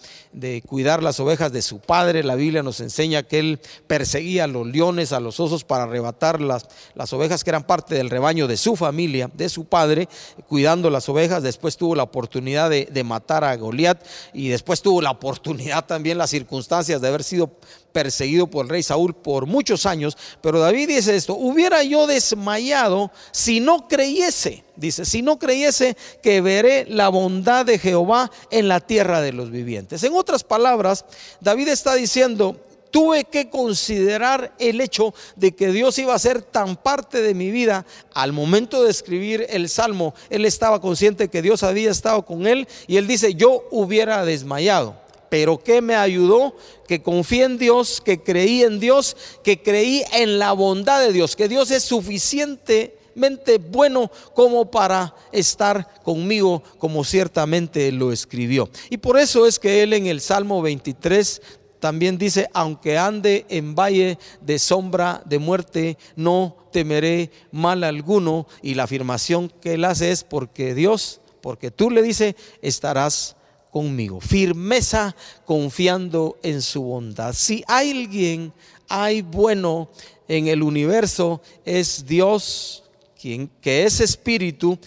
cuidar 0.67 1.01
las 1.01 1.19
ovejas 1.19 1.51
de 1.51 1.61
su 1.61 1.79
padre, 1.79 2.23
la 2.23 2.35
Biblia 2.35 2.61
nos 2.61 2.79
enseña 2.79 3.23
que 3.23 3.39
él 3.39 3.59
perseguía 3.87 4.43
a 4.43 4.47
los 4.47 4.67
leones, 4.67 5.11
a 5.11 5.19
los 5.19 5.39
osos 5.39 5.63
para 5.63 5.83
arrebatar 5.83 6.41
las, 6.41 6.67
las 6.93 7.11
ovejas 7.13 7.43
que 7.43 7.49
eran 7.49 7.63
parte 7.63 7.95
del 7.95 8.09
rebaño 8.09 8.47
de 8.47 8.57
su 8.57 8.75
familia, 8.75 9.31
de 9.33 9.49
su 9.49 9.65
padre, 9.65 10.07
cuidando 10.47 10.89
las 10.89 11.09
ovejas, 11.09 11.41
después 11.41 11.77
tuvo 11.77 11.95
la 11.95 12.03
oportunidad 12.03 12.69
de, 12.69 12.85
de 12.85 13.03
matar 13.03 13.43
a 13.43 13.55
Goliat 13.55 14.05
y 14.33 14.49
después 14.49 14.81
tuvo 14.81 15.01
la 15.01 15.11
oportunidad 15.11 15.85
también, 15.85 16.17
las 16.17 16.29
circunstancias 16.29 17.01
de 17.01 17.07
haber 17.07 17.23
sido 17.23 17.51
perseguido 17.97 18.45
por 18.45 18.63
el 18.63 18.69
rey 18.69 18.83
Saúl 18.83 19.15
por 19.15 19.47
muchos 19.47 19.87
años, 19.87 20.15
pero 20.39 20.59
David 20.59 20.89
dice 20.89 21.15
esto, 21.15 21.33
hubiera 21.33 21.81
yo 21.81 22.05
desmayado 22.05 23.09
si 23.31 23.59
no 23.59 23.87
creyese, 23.87 24.63
dice, 24.75 25.03
si 25.03 25.23
no 25.23 25.39
creyese 25.39 25.97
que 26.21 26.41
veré 26.41 26.85
la 26.87 27.09
bondad 27.09 27.65
de 27.65 27.79
Jehová 27.79 28.29
en 28.51 28.67
la 28.67 28.81
tierra 28.81 29.19
de 29.19 29.33
los 29.33 29.49
vivientes. 29.49 30.03
En 30.03 30.13
otras 30.13 30.43
palabras, 30.43 31.05
David 31.41 31.69
está 31.69 31.95
diciendo, 31.95 32.61
tuve 32.91 33.23
que 33.23 33.49
considerar 33.49 34.53
el 34.59 34.79
hecho 34.79 35.15
de 35.35 35.55
que 35.55 35.71
Dios 35.71 35.97
iba 35.97 36.13
a 36.13 36.19
ser 36.19 36.43
tan 36.43 36.75
parte 36.75 37.23
de 37.23 37.33
mi 37.33 37.49
vida. 37.49 37.83
Al 38.13 38.31
momento 38.31 38.83
de 38.83 38.91
escribir 38.91 39.47
el 39.49 39.69
salmo, 39.69 40.13
él 40.29 40.45
estaba 40.45 40.79
consciente 40.81 41.29
que 41.29 41.41
Dios 41.41 41.63
había 41.63 41.89
estado 41.89 42.23
con 42.25 42.45
él 42.45 42.67
y 42.85 42.97
él 42.97 43.07
dice, 43.07 43.33
yo 43.33 43.63
hubiera 43.71 44.23
desmayado 44.23 45.06
pero 45.29 45.57
¿qué 45.57 45.81
me 45.81 45.95
ayudó? 45.95 46.55
Que 46.87 47.01
confié 47.01 47.43
en 47.43 47.57
Dios, 47.57 48.01
que 48.03 48.21
creí 48.21 48.63
en 48.63 48.79
Dios, 48.79 49.15
que 49.43 49.61
creí 49.61 50.03
en 50.13 50.39
la 50.39 50.53
bondad 50.53 51.01
de 51.01 51.11
Dios, 51.11 51.35
que 51.35 51.47
Dios 51.47 51.71
es 51.71 51.83
suficientemente 51.83 53.57
bueno 53.57 54.11
como 54.33 54.69
para 54.69 55.15
estar 55.31 56.01
conmigo, 56.03 56.63
como 56.77 57.03
ciertamente 57.03 57.91
lo 57.91 58.11
escribió. 58.11 58.69
Y 58.89 58.97
por 58.97 59.17
eso 59.17 59.47
es 59.47 59.59
que 59.59 59.83
él 59.83 59.93
en 59.93 60.05
el 60.05 60.21
Salmo 60.21 60.61
23 60.61 61.41
también 61.79 62.17
dice, 62.17 62.49
aunque 62.53 62.97
ande 62.97 63.45
en 63.49 63.75
valle 63.75 64.17
de 64.41 64.59
sombra 64.59 65.21
de 65.25 65.39
muerte, 65.39 65.97
no 66.15 66.57
temeré 66.71 67.31
mal 67.51 67.83
alguno. 67.83 68.47
Y 68.61 68.73
la 68.73 68.83
afirmación 68.83 69.49
que 69.61 69.75
él 69.75 69.85
hace 69.85 70.11
es 70.11 70.23
porque 70.23 70.73
Dios, 70.73 71.21
porque 71.41 71.71
tú 71.71 71.89
le 71.89 72.01
dices, 72.01 72.35
estarás 72.61 73.36
conmigo. 73.77 74.19
Firmeza 74.19 75.15
confiando 75.45 76.39
en 76.41 76.63
su 76.63 76.81
bondad. 76.81 77.33
Si 77.33 77.63
alguien 77.67 78.51
hay 78.89 79.21
bueno 79.21 79.91
en 80.27 80.47
el 80.47 80.63
universo, 80.63 81.43
es 81.63 82.03
Dios, 82.07 82.83
quien, 83.21 83.51
que 83.61 83.83
es 83.83 83.99
espíritu 83.99 84.79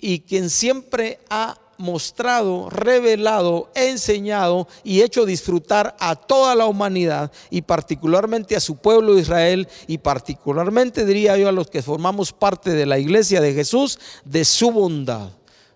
y 0.00 0.18
quien 0.18 0.50
siempre 0.50 1.20
ha 1.30 1.56
mostrado, 1.78 2.68
revelado, 2.68 3.70
enseñado 3.76 4.66
y 4.82 5.02
hecho 5.02 5.24
disfrutar 5.24 5.94
a 6.00 6.16
toda 6.16 6.56
la 6.56 6.66
humanidad 6.66 7.30
y 7.48 7.62
particularmente 7.62 8.56
a 8.56 8.60
su 8.60 8.74
pueblo 8.74 9.16
Israel 9.16 9.68
y 9.86 9.98
particularmente 9.98 11.04
diría 11.04 11.36
yo 11.36 11.48
a 11.48 11.52
los 11.52 11.70
que 11.70 11.80
formamos 11.80 12.32
parte 12.32 12.70
de 12.70 12.86
la 12.86 12.98
iglesia 12.98 13.40
de 13.40 13.54
Jesús 13.54 14.00
de 14.24 14.44
su 14.44 14.72
bondad, 14.72 15.30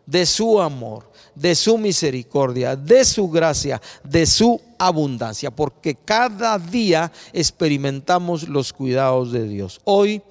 de 0.05 0.27
su 0.27 0.61
amor, 0.61 1.13
de 1.37 1.55
su 1.55 1.78
misericordia, 1.78 2.75
de 2.75 3.05
su 3.05 3.28
gracia, 3.28 3.81
de 4.02 4.26
su 4.26 4.61
abundancia, 4.78 5.50
porque 5.50 5.95
cada 5.95 6.59
día 6.59 7.12
experimentamos 7.33 8.49
los 8.49 8.73
cuidados 8.73 9.31
de 9.31 9.47
Dios. 9.47 9.81
Hoy 9.85 10.23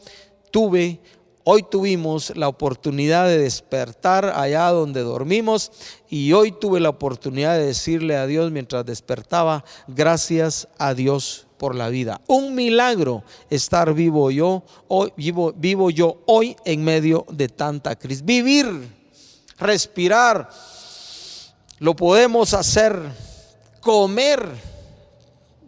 tuve, 0.52 1.00
hoy 1.44 1.64
tuvimos 1.64 2.36
la 2.36 2.48
oportunidad 2.48 3.28
de 3.28 3.38
despertar 3.38 4.34
allá 4.36 4.70
donde 4.72 5.02
dormimos 5.02 5.72
y 6.10 6.34
hoy 6.34 6.52
tuve 6.52 6.80
la 6.80 6.90
oportunidad 6.90 7.56
de 7.58 7.68
decirle 7.68 8.18
a 8.18 8.26
Dios 8.26 8.52
mientras 8.52 8.86
despertaba, 8.86 9.64
gracias 9.88 10.68
a 10.78 10.94
Dios 10.94 11.46
por 11.58 11.76
la 11.76 11.90
vida. 11.90 12.22
Un 12.28 12.56
milagro 12.56 13.24
estar 13.50 13.94
vivo 13.94 14.32
yo, 14.32 14.64
hoy, 14.88 15.14
vivo, 15.16 15.54
vivo 15.56 15.90
yo 15.90 16.22
hoy 16.26 16.56
en 16.66 16.84
medio 16.84 17.26
de 17.32 17.48
tanta 17.48 17.96
crisis. 17.96 18.26
Vivir, 18.26 18.68
respirar 19.58 20.50
lo 21.80 21.96
podemos 21.96 22.54
hacer 22.54 22.98
comer 23.82 24.48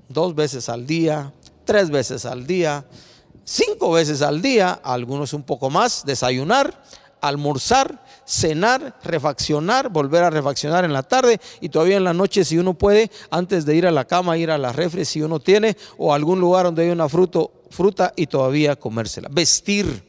dos 0.09 0.35
veces 0.35 0.69
al 0.69 0.87
día, 0.87 1.33
tres 1.65 1.89
veces 1.89 2.25
al 2.25 2.47
día, 2.47 2.85
cinco 3.43 3.91
veces 3.91 4.21
al 4.21 4.41
día, 4.41 4.71
algunos 4.71 5.33
un 5.33 5.43
poco 5.43 5.69
más, 5.69 6.05
desayunar, 6.05 6.81
almorzar, 7.21 8.03
cenar, 8.25 8.97
refaccionar, 9.03 9.89
volver 9.89 10.23
a 10.23 10.29
refaccionar 10.29 10.85
en 10.85 10.93
la 10.93 11.03
tarde 11.03 11.39
y 11.61 11.69
todavía 11.69 11.97
en 11.97 12.03
la 12.03 12.13
noche 12.13 12.45
si 12.45 12.57
uno 12.57 12.73
puede, 12.73 13.11
antes 13.29 13.65
de 13.65 13.75
ir 13.75 13.85
a 13.85 13.91
la 13.91 14.05
cama, 14.05 14.37
ir 14.37 14.51
a 14.51 14.57
la 14.57 14.71
refri 14.71 15.05
si 15.05 15.21
uno 15.21 15.39
tiene 15.39 15.75
o 15.97 16.13
algún 16.13 16.39
lugar 16.39 16.65
donde 16.65 16.83
hay 16.83 16.89
una 16.89 17.09
fruto, 17.09 17.51
fruta 17.69 18.13
y 18.15 18.27
todavía 18.27 18.75
comérsela. 18.75 19.29
Vestir 19.31 20.06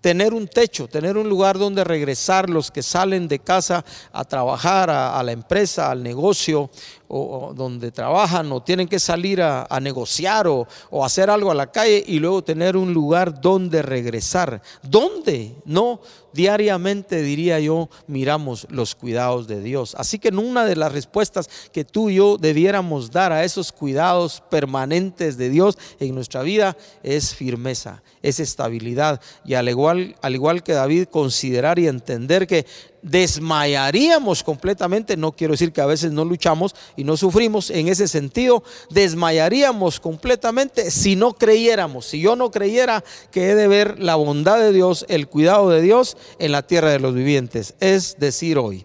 tener 0.00 0.32
un 0.34 0.48
techo, 0.48 0.88
tener 0.88 1.16
un 1.16 1.28
lugar 1.28 1.58
donde 1.58 1.84
regresar 1.84 2.48
los 2.48 2.70
que 2.70 2.82
salen 2.82 3.28
de 3.28 3.38
casa 3.38 3.84
a 4.12 4.24
trabajar, 4.24 4.90
a, 4.90 5.22
la 5.22 5.32
empresa, 5.32 5.90
al 5.90 6.02
negocio, 6.02 6.70
o, 7.10 7.52
donde 7.54 7.90
trabajan, 7.90 8.50
o 8.52 8.62
tienen 8.62 8.86
que 8.86 9.00
salir 9.00 9.42
a, 9.42 9.66
negociar 9.80 10.46
o, 10.46 10.66
hacer 11.04 11.28
algo 11.28 11.50
a 11.50 11.54
la 11.54 11.70
calle 11.70 12.02
y 12.06 12.20
luego 12.20 12.42
tener 12.42 12.76
un 12.76 12.94
lugar 12.94 13.40
donde 13.40 13.82
regresar. 13.82 14.62
¿Dónde? 14.82 15.56
No, 15.64 16.00
diariamente 16.32 17.22
diría 17.22 17.58
yo, 17.58 17.88
miramos 18.06 18.66
los 18.70 18.94
cuidados 18.94 19.48
de 19.48 19.60
Dios. 19.60 19.94
Así 19.98 20.18
que 20.18 20.28
en 20.28 20.38
una 20.38 20.64
de 20.64 20.76
las 20.76 20.92
respuestas 20.92 21.48
que 21.72 21.84
tú 21.84 22.10
y 22.10 22.16
yo 22.16 22.36
debiéramos 22.38 23.10
dar 23.10 23.32
a 23.32 23.44
esos 23.44 23.72
cuidados 23.72 24.42
permanentes 24.48 25.36
de 25.36 25.50
Dios 25.50 25.76
en 25.98 26.14
nuestra 26.14 26.42
vida 26.42 26.76
es 27.02 27.34
firmeza, 27.34 28.02
es 28.22 28.38
estabilidad. 28.38 29.20
Y 29.44 29.54
al 29.54 29.68
igual, 29.68 30.14
al 30.22 30.34
igual 30.34 30.62
que 30.62 30.72
David, 30.72 31.06
considerar 31.06 31.78
y 31.78 31.88
entender 31.88 32.46
que 32.46 32.66
desmayaríamos 33.02 34.42
completamente, 34.42 35.16
no 35.16 35.32
quiero 35.32 35.52
decir 35.52 35.72
que 35.72 35.80
a 35.80 35.86
veces 35.86 36.12
no 36.12 36.24
luchamos 36.24 36.74
y 36.96 37.04
no 37.04 37.16
sufrimos 37.16 37.70
en 37.70 37.88
ese 37.88 38.08
sentido, 38.08 38.62
desmayaríamos 38.90 40.00
completamente 40.00 40.90
si 40.90 41.16
no 41.16 41.34
creyéramos, 41.34 42.06
si 42.06 42.20
yo 42.20 42.36
no 42.36 42.50
creyera 42.50 43.02
que 43.30 43.50
he 43.50 43.54
de 43.54 43.68
ver 43.68 43.98
la 43.98 44.16
bondad 44.16 44.58
de 44.58 44.72
Dios, 44.72 45.06
el 45.08 45.28
cuidado 45.28 45.70
de 45.70 45.82
Dios 45.82 46.16
en 46.38 46.52
la 46.52 46.66
tierra 46.66 46.90
de 46.90 47.00
los 47.00 47.14
vivientes. 47.14 47.74
Es 47.80 48.16
decir, 48.18 48.58
hoy 48.58 48.84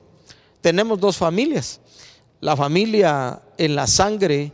tenemos 0.61 0.99
dos 0.99 1.17
familias, 1.17 1.81
la 2.39 2.55
familia 2.55 3.41
en 3.57 3.75
la 3.75 3.87
sangre 3.87 4.53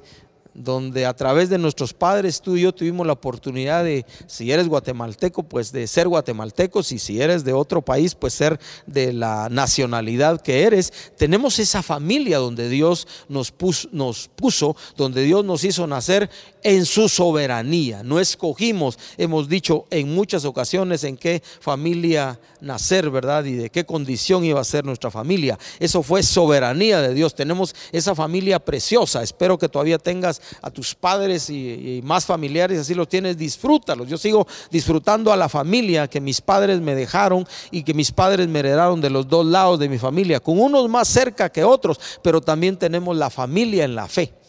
donde 0.54 1.06
a 1.06 1.14
través 1.14 1.50
de 1.50 1.58
nuestros 1.58 1.94
padres 1.94 2.42
tú 2.42 2.58
y 2.58 2.62
yo 2.62 2.74
tuvimos 2.74 3.08
la 3.08 3.14
oportunidad 3.14 3.84
de, 3.84 4.06
si 4.28 4.52
eres 4.52 4.68
guatemalteco, 4.68 5.44
pues 5.44 5.72
de 5.72 5.88
ser 5.88 6.08
guatemaltecos 6.08 6.92
y 6.92 7.00
si 7.00 7.22
eres 7.22 7.44
de 7.44 7.54
otro 7.54 7.82
país, 7.82 8.16
pues 8.16 8.34
ser 8.34 8.60
de 8.86 9.14
la 9.14 9.48
nacionalidad 9.50 10.42
que 10.42 10.64
eres. 10.64 10.92
Tenemos 11.18 11.60
esa 11.60 11.82
familia 11.82 12.38
donde 12.38 12.70
Dios 12.70 13.08
nos 13.30 13.52
puso, 13.52 13.88
nos 13.92 14.28
puso 14.28 14.76
donde 14.98 15.24
Dios 15.24 15.46
nos 15.46 15.64
hizo 15.64 15.88
nacer 15.88 16.30
en 16.64 16.86
su 16.86 17.10
soberanía. 17.10 18.04
No 18.04 18.20
escogimos, 18.20 19.00
hemos 19.18 19.48
dicho 19.48 19.86
en 19.90 20.14
muchas 20.14 20.46
ocasiones 20.46 21.04
en 21.04 21.18
qué 21.18 21.42
familia 21.60 22.40
nacer, 22.60 23.10
¿verdad? 23.10 23.46
Y 23.46 23.54
de 23.54 23.70
qué 23.70 23.86
condición 23.86 24.44
iba 24.44 24.60
a 24.60 24.66
ser 24.66 24.86
nuestra 24.86 25.10
familia. 25.12 25.58
Eso 25.80 26.04
fue 26.04 26.24
soberanía 26.24 27.02
de 27.02 27.14
Dios. 27.14 27.36
Tenemos 27.36 27.76
esa 27.92 28.16
familia 28.16 28.60
preciosa. 28.60 29.24
Espero 29.24 29.58
que 29.58 29.70
todavía 29.70 29.98
tengas 29.98 30.41
a 30.62 30.70
tus 30.70 30.96
padres 30.96 31.50
y, 31.50 32.02
más 32.04 32.26
familiares, 32.26 32.80
así 32.80 32.94
los 32.94 33.08
tienes, 33.08 33.38
disfrútalos. 33.38 34.08
Yo 34.08 34.18
sigo 34.18 34.48
disfrutando 34.70 35.32
a 35.32 35.38
la 35.38 35.50
familia 35.50 36.08
que 36.08 36.22
mis 36.22 36.42
padres 36.42 36.80
me 36.82 36.96
dejaron 36.96 37.48
y 37.72 37.84
que 37.84 37.94
mis 37.94 38.12
padres 38.12 38.48
me 38.48 38.60
heredaron 38.60 39.02
de 39.02 39.10
los 39.10 39.28
dos 39.28 39.46
lados 39.46 39.80
de 39.80 39.90
mi 39.90 39.98
familia, 39.98 40.40
con 40.40 40.60
unos 40.60 40.90
más 40.90 41.08
cerca 41.08 41.50
que 41.50 41.64
otros, 41.64 42.00
pero 42.22 42.42
también 42.42 42.78
tenemos 42.78 43.16
la 43.16 43.30
familia 43.30 43.86
en 43.86 43.96
la 43.96 44.08
fe. 44.08 44.41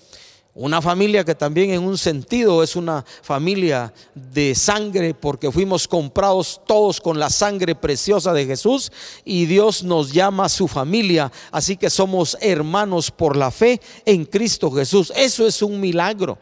Una 0.55 0.83
familia 0.83 1.25
que 1.25 1.35
también 1.35 1.71
en 1.71 1.83
un 1.83 1.97
sentido 1.97 2.63
es 2.63 2.77
una 2.77 3.07
familia 3.23 3.91
de 4.15 4.55
sangre 4.55 5.15
porque 5.15 5.51
fuimos 5.51 5.89
comprados 5.89 6.61
todos 6.67 7.01
con 7.01 7.19
la 7.19 7.31
sangre 7.31 7.75
preciosa 7.75 8.35
de 8.35 8.45
Jesús 8.45 8.93
y 9.25 9.47
Dios 9.47 9.83
nos 9.83 10.13
llama 10.13 10.51
su 10.51 10.69
familia. 10.69 11.33
Así 11.51 11.79
que 11.79 11.89
somos 11.89 12.37
hermanos 12.43 13.11
por 13.11 13.35
la 13.35 13.51
fe 13.51 13.81
en 14.05 14.27
Cristo 14.27 14.71
Jesús. 14.71 15.11
Eso 15.17 15.47
es 15.47 15.63
un 15.63 15.81
milagro. 15.81 16.37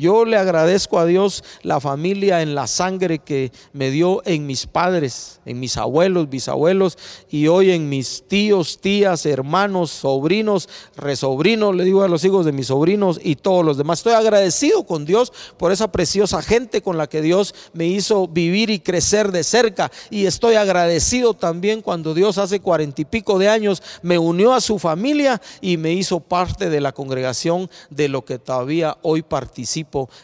Yo 0.00 0.24
le 0.24 0.38
agradezco 0.38 0.98
a 0.98 1.04
Dios 1.04 1.44
la 1.60 1.78
familia 1.78 2.40
en 2.40 2.54
la 2.54 2.66
sangre 2.66 3.18
que 3.18 3.52
me 3.74 3.90
dio 3.90 4.22
en 4.24 4.46
mis 4.46 4.66
padres, 4.66 5.40
en 5.44 5.60
mis 5.60 5.76
abuelos, 5.76 6.30
bisabuelos 6.30 6.96
y 7.28 7.48
hoy 7.48 7.70
en 7.70 7.90
mis 7.90 8.24
tíos, 8.26 8.80
tías, 8.80 9.26
hermanos, 9.26 9.90
sobrinos, 9.90 10.70
resobrinos, 10.96 11.76
le 11.76 11.84
digo 11.84 12.02
a 12.02 12.08
los 12.08 12.24
hijos 12.24 12.46
de 12.46 12.52
mis 12.52 12.68
sobrinos 12.68 13.20
y 13.22 13.36
todos 13.36 13.62
los 13.62 13.76
demás. 13.76 13.98
Estoy 13.98 14.14
agradecido 14.14 14.84
con 14.86 15.04
Dios 15.04 15.34
por 15.58 15.70
esa 15.70 15.92
preciosa 15.92 16.40
gente 16.40 16.80
con 16.80 16.96
la 16.96 17.06
que 17.06 17.20
Dios 17.20 17.54
me 17.74 17.84
hizo 17.84 18.26
vivir 18.26 18.70
y 18.70 18.80
crecer 18.80 19.32
de 19.32 19.44
cerca. 19.44 19.92
Y 20.08 20.24
estoy 20.24 20.54
agradecido 20.54 21.34
también 21.34 21.82
cuando 21.82 22.14
Dios 22.14 22.38
hace 22.38 22.60
cuarenta 22.60 23.02
y 23.02 23.04
pico 23.04 23.38
de 23.38 23.50
años 23.50 23.82
me 24.00 24.18
unió 24.18 24.54
a 24.54 24.62
su 24.62 24.78
familia 24.78 25.42
y 25.60 25.76
me 25.76 25.92
hizo 25.92 26.20
parte 26.20 26.70
de 26.70 26.80
la 26.80 26.92
congregación 26.92 27.68
de 27.90 28.08
lo 28.08 28.24
que 28.24 28.38
todavía 28.38 28.96
hoy 29.02 29.20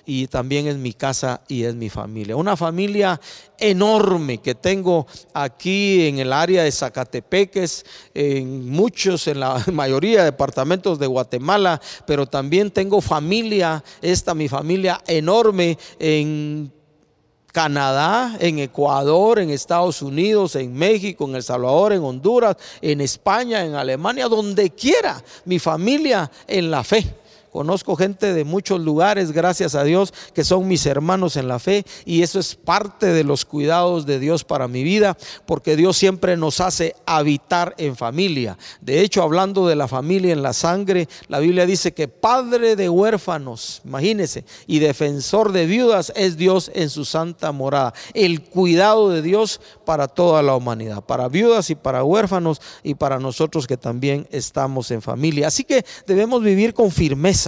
y 0.05 0.27
también 0.27 0.67
es 0.67 0.77
mi 0.77 0.93
casa 0.93 1.41
y 1.49 1.65
es 1.65 1.75
mi 1.75 1.89
familia. 1.89 2.37
Una 2.37 2.57
familia 2.57 3.21
enorme 3.59 4.39
que 4.39 4.55
tengo 4.55 5.07
aquí 5.35 6.07
en 6.07 6.19
el 6.19 6.33
área 6.33 6.63
de 6.63 6.73
Zacatepeques, 6.73 7.85
en 8.15 8.69
muchos, 8.69 9.27
en 9.27 9.41
la 9.41 9.63
mayoría 9.73 10.21
de 10.21 10.27
departamentos 10.27 10.99
de 10.99 11.07
Guatemala, 11.07 11.81
pero 12.07 12.27
también 12.27 12.71
tengo 12.71 13.01
familia, 13.01 13.83
esta 14.03 14.35
mi 14.35 14.49
familia 14.49 15.01
enorme 15.07 15.79
en 15.99 16.73
Canadá, 17.57 18.37
en 18.39 18.59
Ecuador, 18.59 19.39
en 19.39 19.49
Estados 19.49 20.03
Unidos, 20.03 20.57
en 20.57 20.75
México, 20.75 21.25
en 21.25 21.37
El 21.37 21.43
Salvador, 21.43 21.95
en 21.95 22.03
Honduras, 22.03 22.57
en 22.83 23.01
España, 23.01 23.65
en 23.65 23.75
Alemania, 23.75 24.29
donde 24.29 24.69
quiera, 24.71 25.23
mi 25.47 25.59
familia 25.59 26.31
en 26.47 26.71
la 26.71 26.85
fe. 26.85 27.15
Conozco 27.57 27.97
gente 27.97 28.35
de 28.35 28.45
muchos 28.45 28.83
lugares, 28.83 29.33
gracias 29.33 29.75
a 29.75 29.83
Dios, 29.83 30.13
que 30.35 30.45
son 30.45 30.69
mis 30.69 30.85
hermanos 30.85 31.37
en 31.39 31.49
la 31.49 31.59
fe 31.59 31.87
y 32.05 32.21
eso 32.21 32.39
es 32.39 32.55
parte 32.55 33.07
de 33.07 33.25
los 33.25 33.47
cuidados 33.47 34.05
de 34.05 34.19
Dios 34.19 34.45
para 34.45 34.69
mi 34.69 34.83
vida, 34.83 35.17
porque 35.47 35.75
Dios 35.75 35.97
siempre 35.97 36.37
nos 36.37 36.61
hace 36.61 36.95
habitar 37.07 37.75
en 37.79 37.97
familia. 37.97 38.59
De 38.83 39.01
hecho, 39.01 39.23
hablando 39.23 39.67
de 39.67 39.75
la 39.75 39.89
familia 39.89 40.35
en 40.35 40.43
la 40.43 40.53
sangre, 40.53 41.09
la 41.29 41.39
Biblia 41.39 41.65
dice 41.65 41.95
que 41.95 42.09
padre 42.09 42.77
de 42.77 42.91
huérfanos, 42.91 43.81
imagínense, 43.87 44.45
y 44.67 44.79
defensor 44.79 45.53
de 45.53 45.65
viudas 45.65 46.13
es 46.15 46.37
Dios 46.37 46.71
en 46.75 46.91
su 46.91 47.07
santa 47.07 47.53
morada. 47.53 47.95
El 48.13 48.43
cuidado 48.43 49.09
de 49.09 49.23
Dios 49.23 49.63
para 49.87 50.09
toda 50.09 50.43
la 50.43 50.55
humanidad, 50.55 51.03
para 51.03 51.29
viudas 51.29 51.71
y 51.71 51.75
para 51.75 52.05
huérfanos 52.05 52.61
y 52.83 52.97
para 52.97 53.19
nosotros 53.19 53.67
que 53.67 53.79
también 53.79 54.29
estamos 54.31 54.91
en 54.91 55.01
familia. 55.01 55.47
Así 55.47 55.65
que 55.65 55.87
debemos 56.07 56.43
vivir 56.43 56.75
con 56.75 56.91
firmeza 56.91 57.46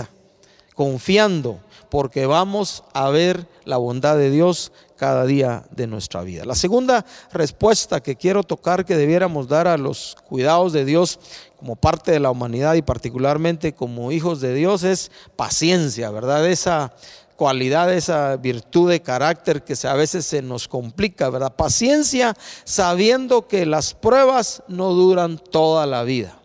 confiando, 0.78 1.58
porque 1.88 2.26
vamos 2.26 2.84
a 2.92 3.10
ver 3.10 3.48
la 3.64 3.78
bondad 3.78 4.16
de 4.16 4.30
Dios 4.30 4.70
cada 4.96 5.26
día 5.26 5.64
de 5.72 5.88
nuestra 5.88 6.22
vida. 6.22 6.44
La 6.44 6.54
segunda 6.54 7.04
respuesta 7.32 8.00
que 8.00 8.14
quiero 8.14 8.44
tocar 8.44 8.84
que 8.84 8.96
debiéramos 8.96 9.48
dar 9.48 9.66
a 9.66 9.76
los 9.76 10.16
cuidados 10.28 10.72
de 10.72 10.84
Dios 10.84 11.18
como 11.58 11.74
parte 11.74 12.12
de 12.12 12.20
la 12.20 12.30
humanidad 12.30 12.74
y 12.74 12.82
particularmente 12.82 13.72
como 13.72 14.12
hijos 14.12 14.40
de 14.40 14.54
Dios 14.54 14.84
es 14.84 15.10
paciencia, 15.34 16.12
¿verdad? 16.12 16.46
Esa 16.46 16.94
cualidad, 17.34 17.92
esa 17.92 18.36
virtud 18.36 18.88
de 18.88 19.02
carácter 19.02 19.64
que 19.64 19.74
a 19.84 19.94
veces 19.94 20.26
se 20.26 20.42
nos 20.42 20.68
complica, 20.68 21.28
¿verdad? 21.28 21.56
Paciencia 21.56 22.36
sabiendo 22.62 23.48
que 23.48 23.66
las 23.66 23.94
pruebas 23.94 24.62
no 24.68 24.92
duran 24.92 25.38
toda 25.38 25.86
la 25.86 26.04
vida. 26.04 26.37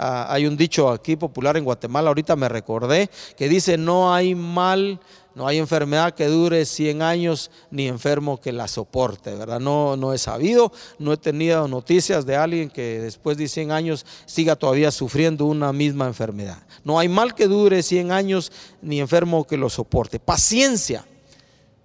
Ah, 0.00 0.32
hay 0.32 0.46
un 0.46 0.56
dicho 0.56 0.88
aquí 0.90 1.16
popular 1.16 1.56
en 1.56 1.64
Guatemala, 1.64 2.06
ahorita 2.06 2.36
me 2.36 2.48
recordé, 2.48 3.10
que 3.36 3.48
dice, 3.48 3.76
no 3.76 4.14
hay 4.14 4.36
mal, 4.36 5.00
no 5.34 5.48
hay 5.48 5.58
enfermedad 5.58 6.14
que 6.14 6.26
dure 6.28 6.64
100 6.64 7.02
años, 7.02 7.50
ni 7.72 7.88
enfermo 7.88 8.40
que 8.40 8.52
la 8.52 8.68
soporte, 8.68 9.34
¿verdad? 9.34 9.58
No, 9.58 9.96
no 9.96 10.12
he 10.12 10.18
sabido, 10.18 10.70
no 11.00 11.12
he 11.12 11.16
tenido 11.16 11.66
noticias 11.66 12.24
de 12.26 12.36
alguien 12.36 12.70
que 12.70 13.00
después 13.00 13.36
de 13.38 13.48
100 13.48 13.72
años 13.72 14.06
siga 14.24 14.54
todavía 14.54 14.92
sufriendo 14.92 15.46
una 15.46 15.72
misma 15.72 16.06
enfermedad. 16.06 16.58
No 16.84 17.00
hay 17.00 17.08
mal 17.08 17.34
que 17.34 17.48
dure 17.48 17.82
100 17.82 18.12
años, 18.12 18.52
ni 18.80 19.00
enfermo 19.00 19.48
que 19.48 19.56
lo 19.56 19.68
soporte. 19.68 20.20
Paciencia. 20.20 21.04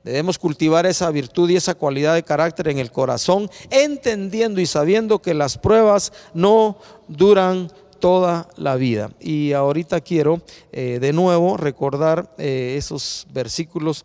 Debemos 0.03 0.37
cultivar 0.37 0.85
esa 0.85 1.09
virtud 1.09 1.49
y 1.49 1.55
esa 1.55 1.75
cualidad 1.75 2.13
de 2.13 2.23
carácter 2.23 2.67
en 2.67 2.77
el 2.77 2.91
corazón, 2.91 3.49
entendiendo 3.69 4.59
y 4.59 4.65
sabiendo 4.65 5.21
que 5.21 5.33
las 5.33 5.57
pruebas 5.57 6.11
no 6.33 6.77
duran 7.07 7.71
toda 8.03 8.49
la 8.57 8.75
vida. 8.75 9.11
Y 9.21 9.53
ahorita 9.53 10.01
quiero 10.01 10.41
eh, 10.73 10.97
de 10.99 11.13
nuevo 11.13 11.55
recordar 11.55 12.35
eh, 12.37 12.75
esos 12.77 13.25
versículos 13.31 14.03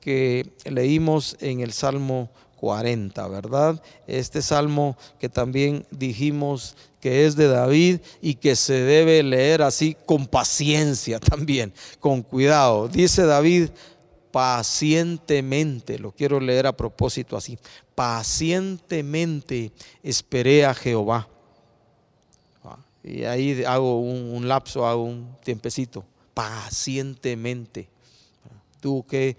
que 0.00 0.46
leímos 0.66 1.36
en 1.40 1.58
el 1.58 1.72
Salmo 1.72 2.30
40, 2.58 3.26
¿verdad? 3.26 3.82
Este 4.06 4.40
salmo 4.40 4.96
que 5.18 5.28
también 5.28 5.84
dijimos 5.90 6.76
que 7.00 7.26
es 7.26 7.34
de 7.34 7.48
David 7.48 7.98
y 8.22 8.34
que 8.34 8.54
se 8.54 8.74
debe 8.84 9.20
leer 9.24 9.62
así 9.62 9.96
con 10.06 10.28
paciencia 10.28 11.18
también, 11.18 11.72
con 11.98 12.22
cuidado. 12.22 12.86
Dice 12.86 13.24
David 13.26 13.70
pacientemente, 14.30 15.98
lo 15.98 16.12
quiero 16.12 16.38
leer 16.38 16.68
a 16.68 16.76
propósito 16.76 17.36
así, 17.36 17.58
pacientemente 17.96 19.72
esperé 20.04 20.64
a 20.64 20.72
Jehová. 20.72 21.26
Y 23.02 23.24
ahí 23.24 23.64
hago 23.64 24.00
un, 24.00 24.46
lapso, 24.46 24.86
hago 24.86 25.04
un 25.04 25.36
tiempecito. 25.42 26.04
Pacientemente. 26.34 27.88
Tuvo 28.80 29.06
que 29.06 29.36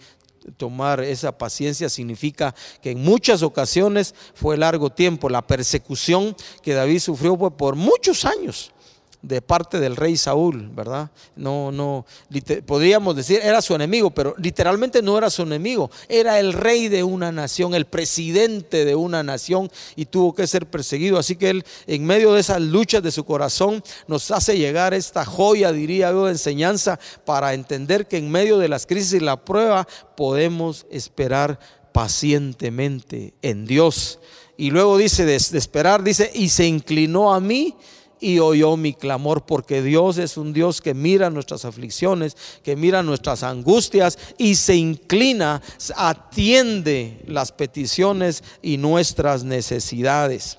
tomar 0.57 1.01
esa 1.01 1.37
paciencia 1.37 1.87
significa 1.89 2.55
que 2.81 2.91
en 2.91 3.01
muchas 3.03 3.43
ocasiones 3.43 4.15
fue 4.33 4.57
largo 4.57 4.89
tiempo. 4.89 5.29
La 5.29 5.45
persecución 5.45 6.35
que 6.61 6.73
David 6.73 6.99
sufrió 6.99 7.37
fue 7.37 7.51
por 7.51 7.75
muchos 7.75 8.25
años 8.25 8.71
de 9.21 9.41
parte 9.41 9.79
del 9.79 9.95
rey 9.95 10.17
Saúl, 10.17 10.69
¿verdad? 10.69 11.11
No, 11.35 11.71
no, 11.71 12.05
podríamos 12.65 13.15
decir, 13.15 13.39
era 13.43 13.61
su 13.61 13.75
enemigo, 13.75 14.09
pero 14.11 14.33
literalmente 14.37 15.01
no 15.01 15.17
era 15.17 15.29
su 15.29 15.43
enemigo, 15.43 15.91
era 16.09 16.39
el 16.39 16.53
rey 16.53 16.87
de 16.87 17.03
una 17.03 17.31
nación, 17.31 17.75
el 17.75 17.85
presidente 17.85 18.83
de 18.83 18.95
una 18.95 19.21
nación 19.21 19.71
y 19.95 20.05
tuvo 20.05 20.33
que 20.33 20.47
ser 20.47 20.65
perseguido. 20.65 21.19
Así 21.19 21.35
que 21.35 21.51
él, 21.51 21.65
en 21.85 22.05
medio 22.05 22.33
de 22.33 22.41
esas 22.41 22.61
luchas 22.61 23.03
de 23.03 23.11
su 23.11 23.23
corazón, 23.23 23.83
nos 24.07 24.31
hace 24.31 24.57
llegar 24.57 24.93
esta 24.93 25.23
joya, 25.23 25.71
diría 25.71 26.11
yo, 26.11 26.25
de 26.25 26.31
enseñanza 26.31 26.99
para 27.25 27.53
entender 27.53 28.07
que 28.07 28.17
en 28.17 28.31
medio 28.31 28.57
de 28.57 28.69
las 28.69 28.87
crisis 28.87 29.13
y 29.13 29.19
la 29.19 29.45
prueba 29.45 29.87
podemos 30.17 30.87
esperar 30.89 31.59
pacientemente 31.93 33.33
en 33.41 33.65
Dios. 33.65 34.19
Y 34.57 34.71
luego 34.71 34.97
dice, 34.97 35.25
de, 35.25 35.33
de 35.33 35.57
esperar, 35.57 36.03
dice, 36.03 36.31
y 36.33 36.49
se 36.49 36.65
inclinó 36.65 37.33
a 37.33 37.39
mí 37.39 37.75
y 38.21 38.39
oyó 38.39 38.77
mi 38.77 38.93
clamor, 38.93 39.45
porque 39.45 39.81
Dios 39.81 40.17
es 40.19 40.37
un 40.37 40.53
Dios 40.53 40.79
que 40.79 40.93
mira 40.93 41.29
nuestras 41.29 41.65
aflicciones, 41.65 42.37
que 42.63 42.75
mira 42.75 43.03
nuestras 43.03 43.43
angustias 43.43 44.17
y 44.37 44.55
se 44.55 44.75
inclina, 44.75 45.61
atiende 45.95 47.21
las 47.25 47.51
peticiones 47.51 48.43
y 48.61 48.77
nuestras 48.77 49.43
necesidades. 49.43 50.57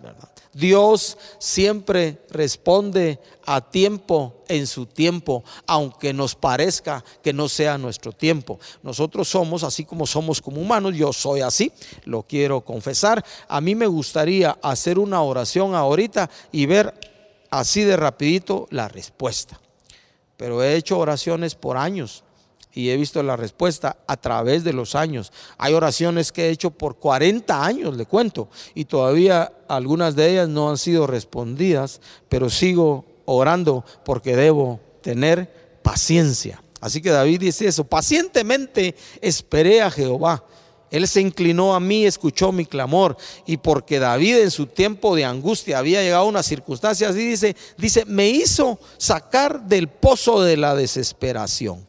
Dios 0.55 1.17
siempre 1.39 2.19
responde 2.29 3.19
a 3.47 3.71
tiempo 3.71 4.43
en 4.49 4.67
su 4.67 4.85
tiempo, 4.85 5.43
aunque 5.67 6.13
nos 6.13 6.35
parezca 6.35 7.03
que 7.23 7.33
no 7.33 7.49
sea 7.49 7.79
nuestro 7.79 8.13
tiempo. 8.13 8.61
Nosotros 8.83 9.29
somos 9.29 9.65
así 9.65 9.85
como 9.85 10.07
somos 10.07 10.43
como 10.43 10.61
humanos, 10.61 10.95
yo 10.95 11.13
soy 11.13 11.41
así, 11.41 11.73
lo 12.05 12.25
quiero 12.25 12.61
confesar. 12.61 13.25
A 13.49 13.61
mí 13.63 13.75
me 13.75 13.87
gustaría 13.87 14.59
hacer 14.63 14.99
una 14.99 15.23
oración 15.23 15.75
ahorita 15.75 16.29
y 16.51 16.67
ver 16.67 17.12
así 17.53 17.85
de 17.85 17.97
rapidito 17.97 18.67
la 18.71 18.89
respuesta. 18.89 19.61
Pero 20.37 20.63
he 20.63 20.75
hecho 20.75 20.99
oraciones 20.99 21.55
por 21.55 21.77
años 21.77 22.25
y 22.73 22.89
he 22.89 22.97
visto 22.97 23.23
la 23.23 23.37
respuesta 23.37 23.99
a 24.07 24.17
través 24.17 24.65
de 24.65 24.73
los 24.73 24.95
años. 24.95 25.31
Hay 25.59 25.75
oraciones 25.75 26.33
que 26.33 26.47
he 26.47 26.51
hecho 26.51 26.71
por 26.71 26.97
40 26.97 27.65
años, 27.65 27.97
le 27.97 28.07
cuento, 28.07 28.49
y 28.75 28.87
todavía 28.87 29.53
algunas 29.69 30.17
de 30.17 30.31
ellas 30.31 30.49
no 30.49 30.71
han 30.71 30.79
sido 30.79 31.07
respondidas, 31.07 32.01
pero 32.31 32.49
sigo 32.49 33.05
orando 33.27 33.85
porque 34.05 34.35
debo 34.35 34.81
tener 35.03 35.79
paciencia. 35.83 36.63
Así 36.81 37.03
que 37.03 37.11
David 37.11 37.41
dice 37.41 37.69
eso, 37.69 37.85
pacientemente 37.85 38.97
esperé 39.21 39.83
a 39.83 39.91
Jehová 39.91 40.43
él 40.93 41.09
se 41.09 41.23
inclinó 41.23 41.75
a 41.75 41.81
mí, 41.81 42.05
escuchó 42.05 42.53
mi 42.53 42.67
clamor. 42.67 43.17
Y 43.47 43.57
porque 43.57 43.99
David 43.99 44.37
en 44.37 44.51
su 44.51 44.67
tiempo 44.67 45.17
de 45.17 45.25
angustia 45.25 45.79
había 45.79 46.03
llegado 46.03 46.25
a 46.25 46.29
unas 46.29 46.45
circunstancias 46.45 47.11
así, 47.11 47.27
dice, 47.27 47.57
dice, 47.79 48.05
me 48.05 48.29
hizo 48.29 48.79
sacar 48.99 49.63
del 49.63 49.89
pozo 49.89 50.43
de 50.43 50.59
la 50.59 50.75
desesperación. 50.75 51.89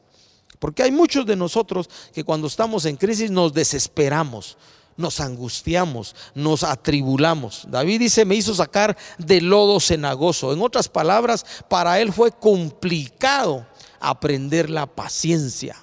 Porque 0.57 0.83
hay 0.83 0.91
muchos 0.93 1.25
de 1.25 1.35
nosotros 1.35 1.89
que 2.13 2.23
cuando 2.23 2.47
estamos 2.47 2.85
en 2.85 2.95
crisis 2.95 3.29
nos 3.29 3.53
desesperamos, 3.53 4.57
nos 4.95 5.19
angustiamos, 5.19 6.15
nos 6.33 6.63
atribulamos. 6.63 7.65
David 7.67 7.99
dice, 7.99 8.23
me 8.23 8.35
hizo 8.35 8.55
sacar 8.55 8.95
del 9.17 9.49
lodo 9.49 9.81
cenagoso. 9.81 10.53
En 10.53 10.61
otras 10.61 10.87
palabras, 10.87 11.45
para 11.67 11.99
él 11.99 12.13
fue 12.13 12.31
complicado 12.31 13.67
aprender 14.03 14.69
la 14.69 14.85
paciencia. 14.85 15.75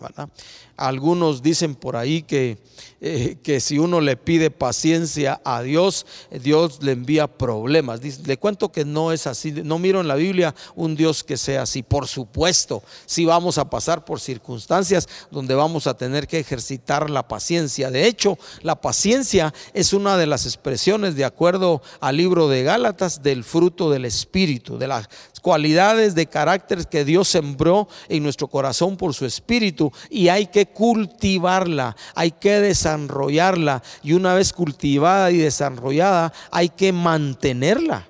Algunos 0.76 1.42
dicen 1.42 1.74
por 1.74 1.96
ahí 1.96 2.22
que 2.22 2.58
eh, 3.02 3.38
que 3.42 3.60
si 3.60 3.78
uno 3.78 4.02
le 4.02 4.18
pide 4.18 4.50
paciencia 4.50 5.40
a 5.42 5.62
Dios, 5.62 6.04
Dios 6.42 6.82
le 6.82 6.92
envía 6.92 7.28
problemas. 7.28 8.02
le 8.02 8.36
cuento 8.36 8.70
que 8.70 8.84
no 8.84 9.10
es 9.10 9.26
así. 9.26 9.52
No 9.52 9.78
miro 9.78 10.02
en 10.02 10.08
la 10.08 10.16
Biblia 10.16 10.54
un 10.74 10.96
Dios 10.96 11.24
que 11.24 11.38
sea 11.38 11.62
así. 11.62 11.82
Por 11.82 12.06
supuesto, 12.06 12.82
si 13.06 13.24
vamos 13.24 13.56
a 13.56 13.70
pasar 13.70 14.04
por 14.04 14.20
circunstancias 14.20 15.08
donde 15.30 15.54
vamos 15.54 15.86
a 15.86 15.96
tener 15.96 16.26
que 16.26 16.40
ejercitar 16.40 17.08
la 17.08 17.26
paciencia. 17.26 17.90
De 17.90 18.06
hecho, 18.06 18.38
la 18.60 18.78
paciencia 18.78 19.54
es 19.72 19.94
una 19.94 20.18
de 20.18 20.26
las 20.26 20.44
expresiones, 20.44 21.16
de 21.16 21.24
acuerdo 21.24 21.80
al 22.00 22.18
libro 22.18 22.48
de 22.48 22.64
Gálatas, 22.64 23.22
del 23.22 23.44
fruto 23.44 23.88
del 23.88 24.04
Espíritu, 24.04 24.76
de 24.76 24.88
las 24.88 25.08
cualidades 25.40 26.14
de 26.14 26.26
carácter 26.26 26.86
que 26.86 27.04
Dios 27.04 27.28
sembró 27.28 27.88
en 28.08 28.22
nuestro 28.22 28.48
corazón 28.48 28.96
por 28.96 29.14
su 29.14 29.26
Espíritu 29.26 29.92
y 30.08 30.28
hay 30.28 30.46
que 30.46 30.66
cultivarla, 30.66 31.96
hay 32.14 32.30
que 32.32 32.60
desarrollarla 32.60 33.82
y 34.02 34.12
una 34.12 34.34
vez 34.34 34.52
cultivada 34.52 35.30
y 35.30 35.38
desarrollada 35.38 36.32
hay 36.50 36.68
que 36.68 36.92
mantenerla. 36.92 38.06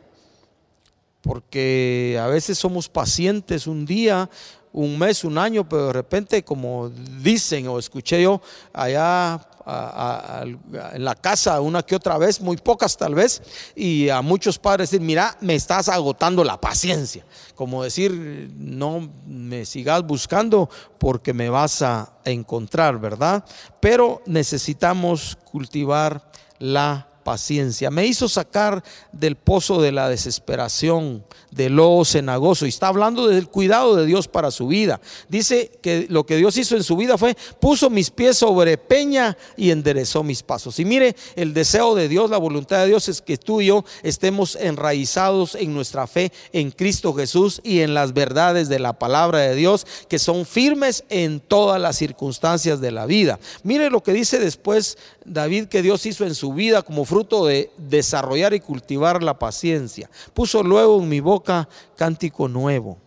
Porque 1.20 2.18
a 2.20 2.26
veces 2.26 2.58
somos 2.58 2.88
pacientes 2.88 3.66
un 3.66 3.84
día, 3.84 4.30
un 4.72 4.98
mes, 4.98 5.24
un 5.24 5.36
año, 5.36 5.68
pero 5.68 5.88
de 5.88 5.92
repente, 5.92 6.42
como 6.42 6.88
dicen 6.88 7.68
o 7.68 7.78
escuché 7.78 8.22
yo 8.22 8.40
allá 8.72 9.40
en 9.66 11.04
la 11.04 11.14
casa 11.14 11.60
una 11.60 11.82
que 11.82 11.96
otra 11.96 12.18
vez, 12.18 12.40
muy 12.40 12.56
pocas 12.56 12.96
tal 12.96 13.14
vez, 13.14 13.42
y 13.74 14.08
a 14.08 14.22
muchos 14.22 14.58
padres 14.58 14.90
decir, 14.90 15.04
mira, 15.04 15.36
me 15.40 15.54
estás 15.54 15.88
agotando 15.88 16.44
la 16.44 16.60
paciencia. 16.60 17.24
Como 17.54 17.82
decir, 17.82 18.50
no 18.56 19.10
me 19.26 19.64
sigas 19.64 20.02
buscando 20.02 20.68
porque 20.98 21.34
me 21.34 21.50
vas 21.50 21.82
a 21.82 22.12
encontrar, 22.24 22.98
¿verdad? 22.98 23.44
Pero 23.80 24.22
necesitamos 24.26 25.36
cultivar 25.50 26.30
la 26.58 27.09
paciencia. 27.22 27.90
Me 27.90 28.06
hizo 28.06 28.28
sacar 28.28 28.82
del 29.12 29.36
pozo 29.36 29.80
de 29.80 29.92
la 29.92 30.08
desesperación, 30.08 31.24
del 31.50 31.76
lobo 31.76 32.04
cenagoso. 32.04 32.66
Y 32.66 32.70
está 32.70 32.88
hablando 32.88 33.26
del 33.26 33.48
cuidado 33.48 33.96
de 33.96 34.06
Dios 34.06 34.28
para 34.28 34.50
su 34.50 34.68
vida. 34.68 35.00
Dice 35.28 35.70
que 35.82 36.06
lo 36.08 36.24
que 36.24 36.36
Dios 36.36 36.56
hizo 36.56 36.76
en 36.76 36.82
su 36.82 36.96
vida 36.96 37.18
fue, 37.18 37.36
puso 37.60 37.90
mis 37.90 38.10
pies 38.10 38.38
sobre 38.38 38.78
peña 38.78 39.36
y 39.56 39.70
enderezó 39.70 40.22
mis 40.22 40.42
pasos. 40.42 40.78
Y 40.78 40.84
mire, 40.84 41.16
el 41.36 41.54
deseo 41.54 41.94
de 41.94 42.08
Dios, 42.08 42.30
la 42.30 42.38
voluntad 42.38 42.80
de 42.80 42.88
Dios 42.88 43.08
es 43.08 43.20
que 43.20 43.36
tú 43.36 43.60
y 43.60 43.66
yo 43.66 43.84
estemos 44.02 44.56
enraizados 44.56 45.54
en 45.54 45.74
nuestra 45.74 46.06
fe 46.06 46.32
en 46.52 46.70
Cristo 46.70 47.12
Jesús 47.14 47.60
y 47.64 47.80
en 47.80 47.94
las 47.94 48.12
verdades 48.12 48.68
de 48.68 48.78
la 48.78 48.92
palabra 48.92 49.40
de 49.40 49.54
Dios, 49.54 49.86
que 50.08 50.18
son 50.18 50.46
firmes 50.46 51.04
en 51.08 51.40
todas 51.40 51.80
las 51.80 51.96
circunstancias 51.96 52.80
de 52.80 52.90
la 52.90 53.06
vida. 53.06 53.38
Mire 53.62 53.90
lo 53.90 54.02
que 54.02 54.12
dice 54.12 54.38
después 54.38 54.98
David 55.24 55.66
que 55.66 55.82
Dios 55.82 56.06
hizo 56.06 56.24
en 56.24 56.34
su 56.34 56.52
vida 56.52 56.82
como 56.82 57.04
fruto 57.10 57.44
de 57.44 57.72
desarrollar 57.76 58.54
y 58.54 58.60
cultivar 58.60 59.20
la 59.20 59.36
paciencia. 59.36 60.08
Puso 60.32 60.62
luego 60.62 61.02
en 61.02 61.08
mi 61.08 61.18
boca 61.18 61.68
cántico 61.96 62.46
nuevo 62.46 62.98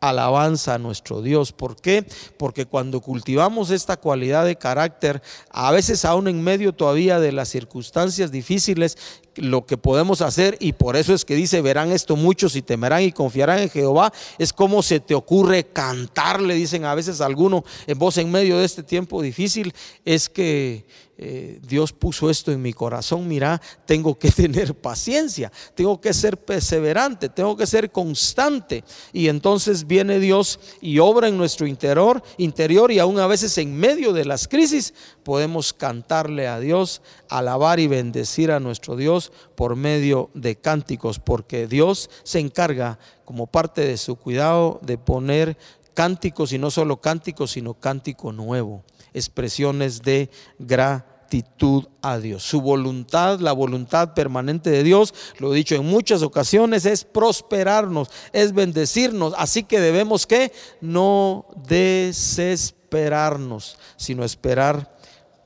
alabanza 0.00 0.74
a 0.74 0.78
nuestro 0.78 1.20
Dios. 1.20 1.52
¿Por 1.52 1.74
qué? 1.76 2.06
Porque 2.38 2.64
cuando 2.64 3.00
cultivamos 3.00 3.70
esta 3.70 3.96
cualidad 3.98 4.46
de 4.46 4.56
carácter, 4.56 5.20
a 5.50 5.72
veces 5.72 6.04
aún 6.04 6.28
en 6.28 6.42
medio 6.42 6.72
todavía 6.72 7.18
de 7.18 7.32
las 7.32 7.48
circunstancias 7.48 8.30
difíciles, 8.30 8.96
lo 9.36 9.66
que 9.66 9.76
podemos 9.76 10.22
hacer, 10.22 10.56
y 10.60 10.72
por 10.72 10.96
eso 10.96 11.14
es 11.14 11.24
que 11.24 11.34
dice, 11.34 11.62
verán 11.62 11.92
esto 11.92 12.16
muchos 12.16 12.56
y 12.56 12.62
temerán 12.62 13.02
y 13.02 13.12
confiarán 13.12 13.60
en 13.60 13.70
Jehová, 13.70 14.12
es 14.38 14.52
como 14.52 14.82
se 14.82 15.00
te 15.00 15.14
ocurre 15.14 15.64
cantar, 15.64 16.40
le 16.40 16.54
dicen 16.54 16.84
a 16.84 16.94
veces 16.94 17.20
a 17.20 17.26
alguno 17.26 17.64
en 17.86 17.98
voz 17.98 18.18
en 18.18 18.30
medio 18.30 18.58
de 18.58 18.64
este 18.64 18.82
tiempo 18.82 19.22
difícil, 19.22 19.72
es 20.04 20.28
que 20.28 20.86
eh, 21.22 21.60
Dios 21.60 21.92
puso 21.92 22.30
esto 22.30 22.50
en 22.50 22.62
mi 22.62 22.72
corazón, 22.72 23.28
mira, 23.28 23.60
tengo 23.84 24.18
que 24.18 24.30
tener 24.30 24.74
paciencia, 24.74 25.52
tengo 25.74 26.00
que 26.00 26.14
ser 26.14 26.38
perseverante, 26.38 27.28
tengo 27.28 27.58
que 27.58 27.66
ser 27.66 27.92
constante. 27.92 28.84
Y 29.12 29.28
entonces 29.28 29.86
viene 29.86 30.18
Dios 30.18 30.58
y 30.80 30.98
obra 30.98 31.28
en 31.28 31.36
nuestro 31.36 31.66
interior, 31.66 32.22
interior 32.38 32.90
y 32.90 33.00
aún 33.00 33.18
a 33.18 33.26
veces 33.26 33.58
en 33.58 33.76
medio 33.76 34.14
de 34.14 34.24
las 34.24 34.48
crisis 34.48 34.94
podemos 35.22 35.74
cantarle 35.74 36.48
a 36.48 36.58
Dios, 36.58 37.02
alabar 37.28 37.80
y 37.80 37.86
bendecir 37.86 38.50
a 38.50 38.58
nuestro 38.58 38.96
Dios 38.96 39.19
por 39.54 39.76
medio 39.76 40.30
de 40.34 40.56
cánticos, 40.56 41.18
porque 41.18 41.66
Dios 41.66 42.10
se 42.22 42.38
encarga 42.38 42.98
como 43.24 43.46
parte 43.46 43.82
de 43.82 43.96
su 43.96 44.16
cuidado 44.16 44.80
de 44.82 44.98
poner 44.98 45.56
cánticos 45.94 46.52
y 46.52 46.58
no 46.58 46.70
solo 46.70 47.00
cánticos, 47.00 47.52
sino 47.52 47.72
cántico 47.74 48.32
nuevo, 48.32 48.84
expresiones 49.12 50.02
de 50.02 50.30
gratitud 50.58 51.86
a 52.02 52.18
Dios. 52.18 52.42
Su 52.42 52.60
voluntad, 52.60 53.38
la 53.40 53.52
voluntad 53.52 54.12
permanente 54.14 54.70
de 54.70 54.82
Dios, 54.82 55.14
lo 55.38 55.52
he 55.52 55.56
dicho 55.56 55.74
en 55.74 55.84
muchas 55.84 56.22
ocasiones, 56.22 56.86
es 56.86 57.04
prosperarnos, 57.04 58.10
es 58.32 58.52
bendecirnos. 58.52 59.34
Así 59.36 59.64
que 59.64 59.80
debemos 59.80 60.26
que 60.26 60.52
no 60.80 61.46
desesperarnos, 61.68 63.76
sino 63.96 64.24
esperar 64.24 64.98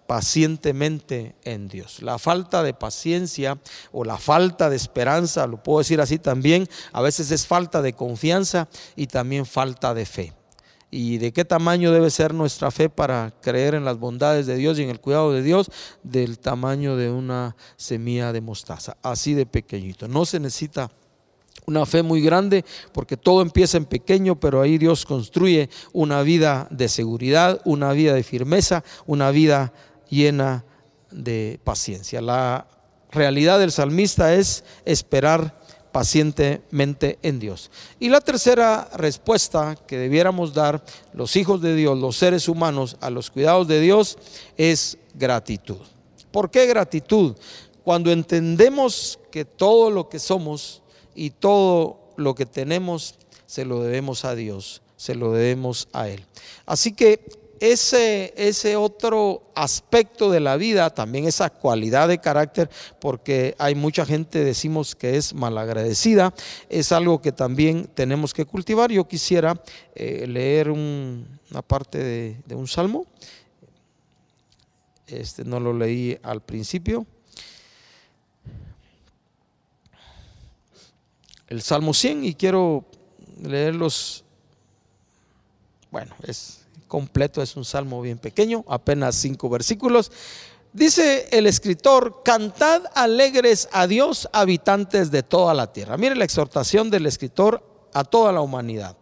pacientemente 0.06 1.34
en 1.44 1.68
Dios. 1.68 2.02
La 2.02 2.18
falta 2.18 2.62
de 2.62 2.74
paciencia 2.74 3.58
o 3.92 4.04
la 4.04 4.18
falta 4.18 4.70
de 4.70 4.76
esperanza, 4.76 5.46
lo 5.46 5.62
puedo 5.62 5.78
decir 5.78 6.00
así 6.00 6.18
también, 6.18 6.68
a 6.92 7.02
veces 7.02 7.30
es 7.30 7.46
falta 7.46 7.82
de 7.82 7.94
confianza 7.94 8.68
y 8.96 9.06
también 9.06 9.46
falta 9.46 9.94
de 9.94 10.06
fe. 10.06 10.32
¿Y 10.90 11.18
de 11.18 11.32
qué 11.32 11.44
tamaño 11.44 11.90
debe 11.90 12.08
ser 12.08 12.34
nuestra 12.34 12.70
fe 12.70 12.88
para 12.88 13.34
creer 13.40 13.74
en 13.74 13.84
las 13.84 13.98
bondades 13.98 14.46
de 14.46 14.54
Dios 14.54 14.78
y 14.78 14.84
en 14.84 14.90
el 14.90 15.00
cuidado 15.00 15.32
de 15.32 15.42
Dios? 15.42 15.68
Del 16.04 16.38
tamaño 16.38 16.96
de 16.96 17.10
una 17.10 17.56
semilla 17.76 18.32
de 18.32 18.40
mostaza, 18.40 18.96
así 19.02 19.34
de 19.34 19.44
pequeñito. 19.44 20.06
No 20.06 20.24
se 20.24 20.38
necesita 20.38 20.92
una 21.66 21.86
fe 21.86 22.02
muy 22.04 22.20
grande 22.20 22.64
porque 22.92 23.16
todo 23.16 23.42
empieza 23.42 23.76
en 23.76 23.86
pequeño, 23.86 24.38
pero 24.38 24.60
ahí 24.60 24.78
Dios 24.78 25.04
construye 25.04 25.68
una 25.92 26.22
vida 26.22 26.68
de 26.70 26.88
seguridad, 26.88 27.60
una 27.64 27.92
vida 27.92 28.14
de 28.14 28.22
firmeza, 28.22 28.84
una 29.06 29.30
vida 29.30 29.72
llena 30.08 30.64
de 31.10 31.60
paciencia. 31.64 32.20
La 32.20 32.66
realidad 33.10 33.58
del 33.58 33.72
salmista 33.72 34.34
es 34.34 34.64
esperar 34.84 35.60
pacientemente 35.92 37.20
en 37.22 37.38
Dios. 37.38 37.70
Y 38.00 38.08
la 38.08 38.20
tercera 38.20 38.90
respuesta 38.94 39.76
que 39.86 39.96
debiéramos 39.96 40.52
dar 40.52 40.84
los 41.12 41.36
hijos 41.36 41.62
de 41.62 41.76
Dios, 41.76 41.96
los 41.96 42.16
seres 42.16 42.48
humanos, 42.48 42.96
a 43.00 43.10
los 43.10 43.30
cuidados 43.30 43.68
de 43.68 43.80
Dios 43.80 44.18
es 44.56 44.98
gratitud. 45.14 45.78
¿Por 46.32 46.50
qué 46.50 46.66
gratitud? 46.66 47.36
Cuando 47.84 48.10
entendemos 48.10 49.20
que 49.30 49.44
todo 49.44 49.88
lo 49.90 50.08
que 50.08 50.18
somos 50.18 50.82
y 51.14 51.30
todo 51.30 52.12
lo 52.16 52.34
que 52.34 52.44
tenemos 52.44 53.14
se 53.46 53.64
lo 53.64 53.80
debemos 53.80 54.24
a 54.24 54.34
Dios, 54.34 54.82
se 54.96 55.14
lo 55.14 55.30
debemos 55.30 55.86
a 55.92 56.08
Él. 56.08 56.24
Así 56.66 56.92
que 56.92 57.43
ese, 57.72 58.35
ese 58.37 58.77
otro 58.77 59.42
aspecto 59.55 60.31
de 60.31 60.40
la 60.40 60.57
vida, 60.57 60.90
también 60.90 61.27
esa 61.27 61.50
cualidad 61.50 62.09
de 62.09 62.18
carácter, 62.18 62.68
porque 63.00 63.55
hay 63.59 63.74
mucha 63.74 64.05
gente, 64.05 64.44
decimos 64.44 64.94
que 64.94 65.16
es 65.16 65.35
malagradecida, 65.35 66.35
es 66.68 66.92
algo 66.92 67.20
que 67.20 67.33
también 67.33 67.88
tenemos 67.94 68.35
que 68.35 68.44
cultivar. 68.44 68.90
Yo 68.90 69.07
quisiera 69.07 69.61
eh, 69.94 70.27
leer 70.27 70.70
una 70.70 71.62
parte 71.66 71.98
de, 72.46 72.55
un 72.55 72.68
salmo. 72.68 73.07
Este 75.07 75.44
no 75.44 75.61
lo 75.61 75.72
leí 75.72 76.18
al 76.22 76.42
principio. 76.42 77.07
el 81.46 81.62
Salmo 81.62 81.94
100 81.94 82.24
y 82.24 82.35
quiero 82.35 82.85
leerlos. 83.40 84.24
Bueno, 85.92 86.12
es 86.27 86.63
completo, 86.88 87.42
es 87.42 87.56
un 87.56 87.64
salmo 87.64 88.00
bien 88.00 88.18
pequeño, 88.18 88.64
apenas 88.68 89.16
cinco 89.16 89.48
versículos. 89.48 90.10
Dice 90.72 91.28
el 91.30 91.46
escritor, 91.46 92.22
cantad 92.24 92.82
alegres 92.94 93.68
a 93.72 93.87
Dios, 93.87 94.28
habitantes 94.32 95.10
de 95.10 95.22
toda 95.22 95.54
la 95.54 95.72
tierra. 95.72 95.96
Mire 95.96 96.16
la 96.16 96.24
exhortación 96.24 96.90
del 96.90 97.06
escritor 97.06 97.62
a 97.92 98.02
toda 98.02 98.32
la 98.32 98.40
humanidad. 98.40 98.96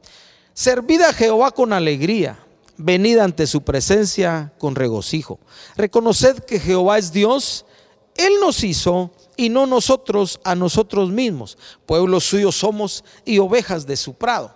Servid 0.52 1.00
a 1.00 1.14
Jehová 1.14 1.50
con 1.50 1.72
alegría, 1.72 2.38
venid 2.76 3.18
ante 3.18 3.46
su 3.46 3.62
presencia 3.62 4.52
con 4.58 4.74
regocijo. 4.74 5.38
Reconoced 5.76 6.40
que 6.40 6.61
Jehová 6.61 6.98
es 6.98 7.11
Dios, 7.11 7.64
Él 8.16 8.35
nos 8.40 8.62
hizo 8.64 9.11
y 9.37 9.48
no 9.48 9.66
nosotros 9.66 10.40
a 10.44 10.54
nosotros 10.54 11.11
mismos. 11.11 11.56
Pueblos 11.87 12.24
suyos 12.24 12.56
somos 12.56 13.02
y 13.24 13.38
ovejas 13.38 13.87
de 13.87 13.96
su 13.96 14.14
prado. 14.14 14.54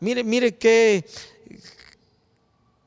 Mire, 0.00 0.24
mire 0.24 0.56
qué, 0.56 1.04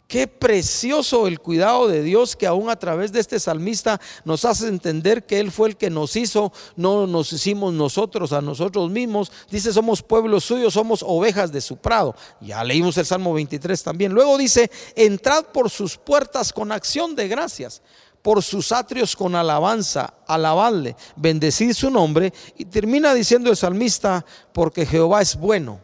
Qué 0.08 0.28
precioso 0.28 1.26
el 1.26 1.40
cuidado 1.40 1.88
de 1.88 2.04
Dios 2.04 2.36
que 2.36 2.46
aún 2.46 2.70
a 2.70 2.76
través 2.76 3.12
de 3.12 3.20
este 3.20 3.40
salmista 3.40 4.00
nos 4.24 4.46
hace 4.46 4.68
entender 4.68 5.26
que 5.26 5.40
Él 5.40 5.52
fue 5.52 5.70
el 5.70 5.78
que 5.78 5.90
nos 5.90 6.16
hizo, 6.16 6.54
no 6.76 7.08
nos 7.08 7.34
hicimos 7.34 7.74
nosotros 7.74 8.32
a 8.32 8.40
nosotros 8.40 8.92
mismos. 8.92 9.32
Dice, 9.50 9.74
somos 9.74 10.04
pueblos 10.04 10.44
suyos, 10.44 10.76
somos 10.76 11.02
ovejas 11.02 11.52
de 11.52 11.60
su 11.60 11.78
prado. 11.78 12.16
Ya 12.40 12.64
leímos 12.64 12.98
el 13.00 13.06
Salmo 13.08 13.34
23 13.34 13.82
también. 13.82 14.14
Luego 14.14 14.38
dice, 14.38 14.70
entrad 14.96 15.46
por 15.46 15.72
sus 15.72 15.98
puertas 15.98 16.54
con 16.54 16.72
acción 16.72 17.16
de 17.16 17.28
gracias 17.28 17.82
por 18.22 18.42
sus 18.42 18.72
atrios 18.72 19.16
con 19.16 19.36
alabanza, 19.36 20.16
alabadle, 20.26 20.96
bendecid 21.16 21.74
su 21.74 21.92
nombre. 21.92 22.34
Y 22.58 22.66
termina 22.66 23.14
diciendo 23.14 23.52
el 23.52 23.56
salmista, 23.56 24.26
porque 24.52 24.84
Jehová 24.84 25.22
es 25.22 25.36
bueno, 25.36 25.80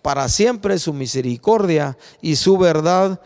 para 0.00 0.28
siempre 0.28 0.78
su 0.78 0.92
misericordia 0.92 1.98
y 2.22 2.36
su 2.36 2.56
verdad 2.58 3.20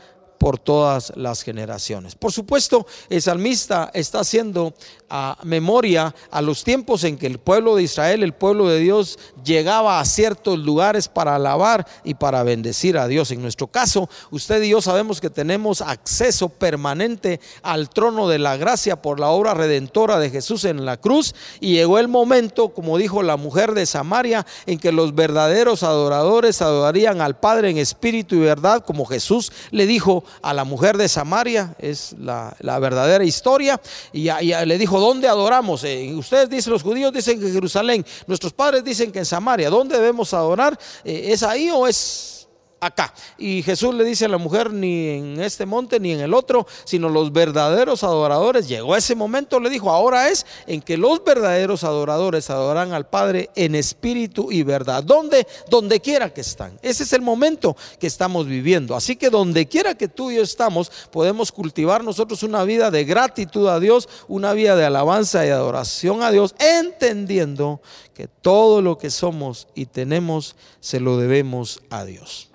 por 0.44 0.59
todas 0.59 1.11
las 1.16 1.42
generaciones. 1.42 2.16
Por 2.16 2.30
supuesto, 2.30 2.87
el 3.09 3.22
salmista 3.22 3.90
está 3.94 4.20
haciendo 4.20 4.74
a 5.09 5.38
memoria 5.42 6.14
a 6.30 6.42
los 6.42 6.64
tiempos 6.64 7.04
en 7.04 7.16
que 7.16 7.26
el 7.26 7.38
pueblo 7.38 7.76
de 7.76 7.85
Israel, 7.85 8.22
el 8.22 8.35
pueblo 8.35 8.68
de 8.68 8.78
Dios, 8.78 9.18
llegaba 9.42 10.00
a 10.00 10.04
ciertos 10.04 10.59
lugares 10.59 11.09
para 11.09 11.37
alabar 11.37 11.87
y 12.04 12.12
para 12.12 12.42
bendecir 12.42 12.98
a 12.98 13.09
Dios. 13.09 13.30
En 13.30 13.40
nuestro 13.40 13.68
caso, 13.68 14.11
usted 14.30 14.62
y 14.62 14.68
yo 14.68 14.83
sabemos 14.83 15.18
que 15.18 15.30
tenemos 15.30 15.80
acceso 15.80 16.50
permanente 16.50 17.40
al 17.62 17.88
trono 17.88 18.28
de 18.28 18.38
la 18.38 18.59
gracia 18.59 19.00
por 19.00 19.20
la 19.20 19.28
obra 19.28 19.54
redentora 19.54 20.18
de 20.18 20.28
Jesús 20.28 20.66
en 20.66 20.85
la 20.85 20.98
cruz 20.98 21.35
y 21.59 21.72
llegó 21.72 21.98
el 21.98 22.09
momento, 22.09 22.68
como 22.68 22.98
dijo 22.98 23.22
la 23.22 23.38
mujer 23.38 23.72
de 23.72 23.87
Samaria, 23.87 24.44
en 24.66 24.78
que 24.78 24.92
los 24.92 25.14
verdaderos 25.14 25.83
adoradores 25.83 26.61
adorarían 26.61 27.22
al 27.22 27.38
Padre 27.38 27.70
en 27.70 27.78
espíritu 27.78 28.35
y 28.35 28.40
verdad, 28.40 28.85
como 28.85 29.07
Jesús 29.07 29.50
le 29.70 29.87
dijo 29.87 30.22
a 30.42 30.55
la 30.55 30.64
mujer 30.64 30.97
de 30.97 31.09
Samaria, 31.09 31.75
es 31.79 32.14
la, 32.18 32.55
verdadera 32.79 33.25
historia, 33.25 33.81
y, 34.12 34.29
le 34.29 34.79
dijo, 34.79 35.01
¿dónde 35.01 35.29
adoramos? 35.29 35.85
Eh, 35.85 36.12
ustedes 36.14 36.49
dicen, 36.51 36.73
los 36.73 36.83
judíos 36.83 37.12
dicen 37.12 37.38
que 37.40 37.47
en 37.47 37.53
Jerusalén, 37.53 38.07
nuestros 38.27 38.53
padres 38.53 38.85
dicen 38.85 39.12
que 39.12 39.20
en 39.20 39.27
Samaria, 39.27 39.70
¿dónde 39.70 39.97
debemos 39.97 40.33
adorar? 40.35 40.79
Eh, 41.05 41.33
¿Es 41.33 41.42
ahí 41.42 41.70
o 41.70 41.87
es 41.87 42.43
acá. 42.85 43.12
Y 43.38 43.62
Jesús 43.62 43.94
le 43.94 44.05
dice 44.05 44.27
a 44.27 44.29
la 44.29 44.38
mujer, 44.38 44.73
ni 44.73 45.09
en 45.09 45.40
este 45.40 45.66
monte 45.66 46.01
ni 46.01 46.12
en 46.12 46.20
el 46.20 46.35
otro, 46.35 46.66
sino 46.85 47.09
los 47.09 47.33
verdaderos 47.33 48.05
adoradores. 48.05 48.68
Llegó 48.68 48.97
ese 48.97 49.14
momento, 49.14 49.61
le 49.61 49.70
dijo, 49.70 49.90
ahora 49.90 50.29
es 50.29 50.47
en 50.66 50.81
que 50.81 50.97
los 50.97 51.23
verdaderos 51.25 51.85
adoradores 51.85 52.51
adoran 52.51 52.92
al 52.92 53.07
Padre 53.07 53.51
en 53.55 53.75
espíritu 53.75 54.51
y 54.51 54.62
verdad. 54.62 55.03
¿Dónde? 55.03 55.47
Donde 55.68 56.01
quiera 56.01 56.33
que 56.33 56.40
están. 56.40 56.79
Ese 56.83 57.05
es 57.05 57.12
el 57.12 57.23
momento 57.23 57.77
que 57.99 58.07
estamos 58.07 58.47
viviendo. 58.47 58.94
Así 58.94 59.16
que 59.16 59.31
donde 59.31 59.66
quiera 59.66 59.94
que 59.94 60.09
tú 60.09 60.31
y 60.31 60.37
yo 60.37 60.42
estamos, 60.42 60.90
podemos 61.11 61.53
cultivar 61.53 62.05
nosotros 62.05 62.42
una 62.42 62.64
vida 62.64 62.90
de 62.90 63.05
gratitud 63.05 63.68
a 63.68 63.81
Dios, 63.81 64.09
una 64.29 64.53
vida 64.53 64.77
de 64.77 64.85
alabanza 64.85 65.47
y 65.47 65.51
adoración 65.51 66.23
a 66.23 66.31
Dios, 66.31 66.55
entendiendo 66.59 67.81
que 68.14 68.29
todo 68.29 68.83
lo 68.83 68.99
que 68.99 69.11
somos 69.11 69.66
y 69.75 69.87
tenemos 69.87 70.57
se 70.81 71.01
lo 71.01 71.18
debemos 71.18 71.83
a 71.90 72.05
Dios 72.05 72.54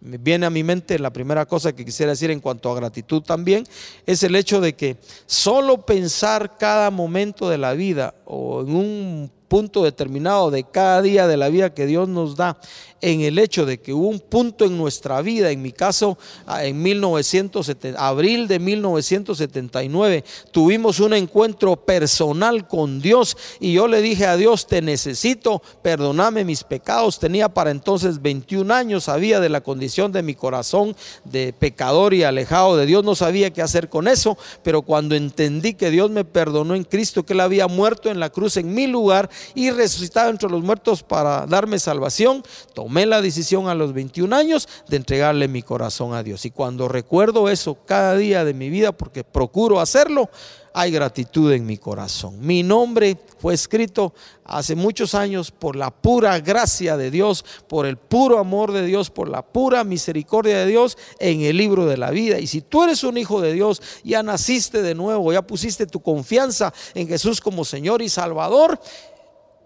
viene 0.00 0.46
a 0.46 0.50
mi 0.50 0.62
mente 0.62 0.98
la 0.98 1.12
primera 1.12 1.46
cosa 1.46 1.74
que 1.74 1.84
quisiera 1.84 2.12
decir 2.12 2.30
en 2.30 2.40
cuanto 2.40 2.70
a 2.70 2.74
gratitud 2.74 3.22
también, 3.22 3.64
es 4.06 4.22
el 4.22 4.36
hecho 4.36 4.60
de 4.60 4.74
que 4.74 4.96
solo 5.26 5.84
pensar 5.84 6.56
cada 6.58 6.90
momento 6.90 7.48
de 7.48 7.58
la 7.58 7.72
vida 7.72 8.14
o 8.24 8.62
en 8.62 8.74
un 8.74 9.37
punto 9.48 9.82
determinado 9.82 10.50
de 10.50 10.64
cada 10.64 11.02
día 11.02 11.26
de 11.26 11.36
la 11.36 11.48
vida 11.48 11.74
que 11.74 11.86
Dios 11.86 12.08
nos 12.08 12.36
da 12.36 12.58
en 13.00 13.20
el 13.20 13.38
hecho 13.38 13.64
de 13.64 13.80
que 13.80 13.92
hubo 13.92 14.08
un 14.08 14.20
punto 14.20 14.64
en 14.64 14.76
nuestra 14.76 15.20
vida, 15.22 15.50
en 15.50 15.62
mi 15.62 15.72
caso, 15.72 16.18
ah, 16.46 16.64
en 16.64 16.82
1970, 16.82 18.04
abril 18.04 18.48
de 18.48 18.58
1979, 18.58 20.24
tuvimos 20.50 20.98
un 21.00 21.14
encuentro 21.14 21.76
personal 21.76 22.66
con 22.66 23.00
Dios 23.00 23.36
y 23.60 23.72
yo 23.72 23.86
le 23.86 24.02
dije 24.02 24.26
a 24.26 24.36
Dios, 24.36 24.66
te 24.66 24.82
necesito, 24.82 25.62
perdóname 25.82 26.44
mis 26.44 26.64
pecados. 26.64 27.18
Tenía 27.18 27.48
para 27.48 27.70
entonces 27.70 28.20
21 28.20 28.72
años, 28.74 29.04
sabía 29.04 29.40
de 29.40 29.48
la 29.48 29.60
condición 29.60 30.10
de 30.12 30.22
mi 30.22 30.34
corazón 30.34 30.96
de 31.24 31.52
pecador 31.52 32.14
y 32.14 32.24
alejado 32.24 32.76
de 32.76 32.86
Dios, 32.86 33.04
no 33.04 33.14
sabía 33.14 33.52
qué 33.52 33.62
hacer 33.62 33.88
con 33.88 34.08
eso, 34.08 34.36
pero 34.62 34.82
cuando 34.82 35.14
entendí 35.14 35.74
que 35.74 35.90
Dios 35.90 36.10
me 36.10 36.24
perdonó 36.24 36.74
en 36.74 36.84
Cristo, 36.84 37.24
que 37.24 37.34
Él 37.34 37.40
había 37.40 37.68
muerto 37.68 38.10
en 38.10 38.18
la 38.18 38.30
cruz 38.30 38.56
en 38.56 38.74
mi 38.74 38.86
lugar 38.86 39.30
y 39.54 39.70
resucitado 39.70 40.30
entre 40.30 40.48
los 40.48 40.62
muertos 40.62 41.02
para 41.02 41.46
darme 41.46 41.78
salvación, 41.78 42.42
tomé 42.74 43.06
la 43.06 43.20
decisión 43.20 43.68
a 43.68 43.74
los 43.74 43.92
21 43.92 44.34
años 44.34 44.68
de 44.88 44.96
entregarle 44.96 45.48
mi 45.48 45.62
corazón 45.62 46.14
a 46.14 46.22
Dios. 46.22 46.44
Y 46.44 46.50
cuando 46.50 46.88
recuerdo 46.88 47.48
eso 47.48 47.78
cada 47.86 48.16
día 48.16 48.44
de 48.44 48.54
mi 48.54 48.70
vida, 48.70 48.92
porque 48.92 49.24
procuro 49.24 49.80
hacerlo, 49.80 50.30
hay 50.78 50.92
gratitud 50.92 51.52
en 51.52 51.66
mi 51.66 51.76
corazón. 51.76 52.36
Mi 52.40 52.62
nombre 52.62 53.16
fue 53.38 53.54
escrito 53.54 54.14
hace 54.44 54.76
muchos 54.76 55.14
años 55.14 55.50
por 55.50 55.74
la 55.74 55.90
pura 55.90 56.38
gracia 56.38 56.96
de 56.96 57.10
Dios, 57.10 57.44
por 57.66 57.84
el 57.84 57.96
puro 57.96 58.38
amor 58.38 58.70
de 58.72 58.84
Dios, 58.84 59.10
por 59.10 59.28
la 59.28 59.42
pura 59.42 59.82
misericordia 59.82 60.58
de 60.58 60.66
Dios 60.66 60.96
en 61.18 61.40
el 61.40 61.56
libro 61.56 61.86
de 61.86 61.96
la 61.96 62.10
vida. 62.10 62.38
Y 62.38 62.46
si 62.46 62.60
tú 62.60 62.84
eres 62.84 63.02
un 63.02 63.18
hijo 63.18 63.40
de 63.40 63.52
Dios, 63.52 63.82
ya 64.04 64.22
naciste 64.22 64.82
de 64.82 64.94
nuevo, 64.94 65.32
ya 65.32 65.42
pusiste 65.42 65.86
tu 65.86 66.00
confianza 66.00 66.72
en 66.94 67.08
Jesús 67.08 67.40
como 67.40 67.64
Señor 67.64 68.00
y 68.00 68.08
Salvador, 68.08 68.80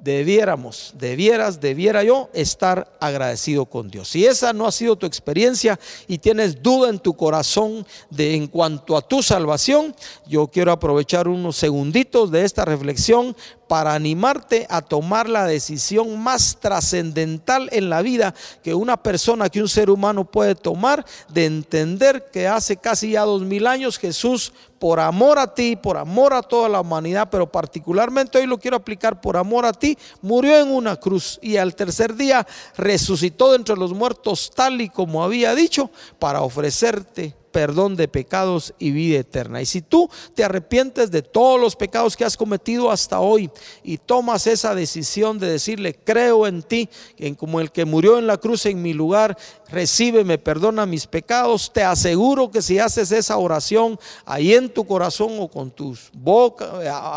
debiéramos, 0.02 0.92
debieras, 0.98 1.60
debiera 1.60 2.02
yo 2.02 2.28
estar 2.32 2.96
agradecido 3.00 3.66
con 3.66 3.88
Dios. 3.88 4.08
Si 4.08 4.26
esa 4.26 4.52
no 4.52 4.66
ha 4.66 4.72
sido 4.72 4.96
tu 4.96 5.06
experiencia 5.06 5.78
y 6.08 6.18
tienes 6.18 6.62
duda 6.62 6.90
en 6.90 6.98
tu 6.98 7.14
corazón 7.14 7.86
de 8.10 8.34
en 8.34 8.48
cuanto 8.48 8.96
a 8.96 9.02
tu 9.02 9.22
salvación, 9.22 9.94
yo 10.26 10.48
quiero 10.48 10.72
aprovechar 10.72 11.28
unos 11.28 11.56
segunditos 11.56 12.30
de 12.30 12.44
esta 12.44 12.64
reflexión 12.64 13.36
para 13.72 13.94
animarte 13.94 14.66
a 14.68 14.82
tomar 14.82 15.30
la 15.30 15.46
decisión 15.46 16.22
más 16.22 16.58
trascendental 16.60 17.70
en 17.72 17.88
la 17.88 18.02
vida 18.02 18.34
que 18.62 18.74
una 18.74 19.02
persona, 19.02 19.48
que 19.48 19.62
un 19.62 19.68
ser 19.70 19.88
humano 19.88 20.26
puede 20.26 20.54
tomar, 20.54 21.06
de 21.30 21.46
entender 21.46 22.28
que 22.30 22.46
hace 22.46 22.76
casi 22.76 23.12
ya 23.12 23.22
dos 23.22 23.40
mil 23.40 23.66
años 23.66 23.96
Jesús, 23.96 24.52
por 24.78 25.00
amor 25.00 25.38
a 25.38 25.54
ti, 25.54 25.74
por 25.74 25.96
amor 25.96 26.34
a 26.34 26.42
toda 26.42 26.68
la 26.68 26.82
humanidad, 26.82 27.30
pero 27.30 27.50
particularmente 27.50 28.36
hoy 28.36 28.44
lo 28.44 28.58
quiero 28.58 28.76
aplicar 28.76 29.22
por 29.22 29.38
amor 29.38 29.64
a 29.64 29.72
ti, 29.72 29.96
murió 30.20 30.58
en 30.58 30.70
una 30.70 30.96
cruz 30.96 31.38
y 31.40 31.56
al 31.56 31.74
tercer 31.74 32.14
día 32.14 32.46
resucitó 32.76 33.52
de 33.52 33.56
entre 33.56 33.76
los 33.76 33.94
muertos 33.94 34.50
tal 34.54 34.82
y 34.82 34.90
como 34.90 35.24
había 35.24 35.54
dicho, 35.54 35.90
para 36.18 36.42
ofrecerte 36.42 37.34
perdón 37.52 37.94
de 37.96 38.08
pecados 38.08 38.74
y 38.78 38.90
vida 38.90 39.20
eterna. 39.20 39.60
Y 39.60 39.66
si 39.66 39.82
tú 39.82 40.08
te 40.34 40.42
arrepientes 40.42 41.10
de 41.10 41.22
todos 41.22 41.60
los 41.60 41.76
pecados 41.76 42.16
que 42.16 42.24
has 42.24 42.36
cometido 42.36 42.90
hasta 42.90 43.20
hoy 43.20 43.50
y 43.84 43.98
tomas 43.98 44.46
esa 44.46 44.74
decisión 44.74 45.38
de 45.38 45.50
decirle, 45.50 45.94
creo 45.94 46.46
en 46.46 46.62
ti, 46.62 46.88
en 47.18 47.34
como 47.34 47.60
el 47.60 47.70
que 47.70 47.84
murió 47.84 48.18
en 48.18 48.26
la 48.26 48.38
cruz 48.38 48.66
en 48.66 48.82
mi 48.82 48.94
lugar, 48.94 49.36
recíbeme, 49.68 50.38
perdona 50.38 50.86
mis 50.86 51.06
pecados, 51.06 51.72
te 51.72 51.82
aseguro 51.82 52.50
que 52.50 52.62
si 52.62 52.78
haces 52.78 53.12
esa 53.12 53.36
oración 53.36 53.98
ahí 54.24 54.54
en 54.54 54.72
tu 54.72 54.86
corazón 54.86 55.32
o 55.38 55.48
con 55.48 55.70
tus 55.70 56.10
bocas, 56.14 56.70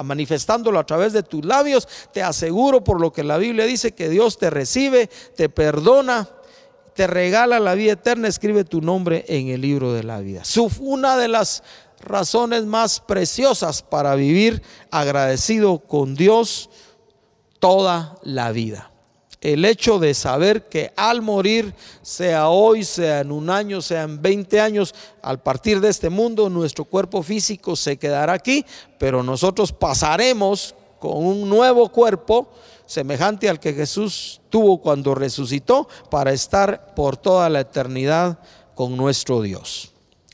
manifestándolo 0.04 0.80
a 0.80 0.86
través 0.86 1.13
de 1.13 1.24
tus 1.24 1.43
labios, 1.45 1.88
te 2.12 2.21
aseguro 2.21 2.84
por 2.84 3.00
lo 3.00 3.12
que 3.12 3.24
la 3.24 3.38
Biblia 3.38 3.65
dice 3.65 3.93
que 3.93 4.10
Dios 4.10 4.38
te 4.38 4.50
recibe, 4.50 5.10
te 5.36 5.50
perdona 5.50 6.30
te 6.95 7.08
regala 7.08 7.60
la 7.60 7.75
vida 7.75 7.91
eterna, 7.91 8.29
escribe 8.29 8.63
tu 8.63 8.81
nombre 8.81 9.25
en 9.27 9.49
el 9.49 9.60
libro 9.60 9.91
de 9.91 10.03
la 10.03 10.21
vida. 10.21 10.43
Una 10.79 11.17
de 11.17 11.27
las 11.27 11.62
razones 11.99 12.63
más 12.63 13.01
preciosas 13.01 13.81
para 13.81 14.15
vivir 14.15 14.62
agradecido 14.91 15.79
con 15.79 16.15
Dios 16.15 16.69
toda 17.60 18.17
la 18.23 18.53
vida. 18.53 18.91
El 19.41 19.65
hecho 19.65 19.99
de 19.99 20.13
saber 20.13 20.69
que 20.69 20.93
al 20.95 21.21
morir, 21.21 21.73
sea 22.01 22.47
hoy, 22.47 22.86
sea 22.86 23.19
en 23.19 23.31
un 23.31 23.49
año, 23.49 23.81
sea 23.81 24.03
en 24.03 24.21
20 24.21 24.62
años, 24.62 24.95
al 25.21 25.43
partir 25.43 25.81
de 25.81 25.89
este 25.89 26.10
mundo, 26.10 26.49
nuestro 26.49 26.86
cuerpo 26.86 27.21
físico 27.21 27.75
se 27.75 27.97
quedará 27.97 28.31
aquí, 28.31 28.65
pero 28.97 29.21
nosotros 29.21 29.73
pasaremos 29.73 30.73
con 30.97 31.17
un 31.17 31.49
nuevo 31.49 31.89
cuerpo 31.89 32.47
semejante 32.86 33.50
al 33.50 33.60
que 33.60 33.74
Jesús 33.74 34.41
tuvo 34.50 34.82
cuando 34.82 35.15
resucitó 35.15 35.88
para 36.10 36.32
estar 36.32 36.93
por 36.95 37.17
toda 37.17 37.50
la 37.50 37.62
eternidad 37.62 38.39
con 38.74 38.98
nuestro 38.98 39.41
Dios. 39.41 39.93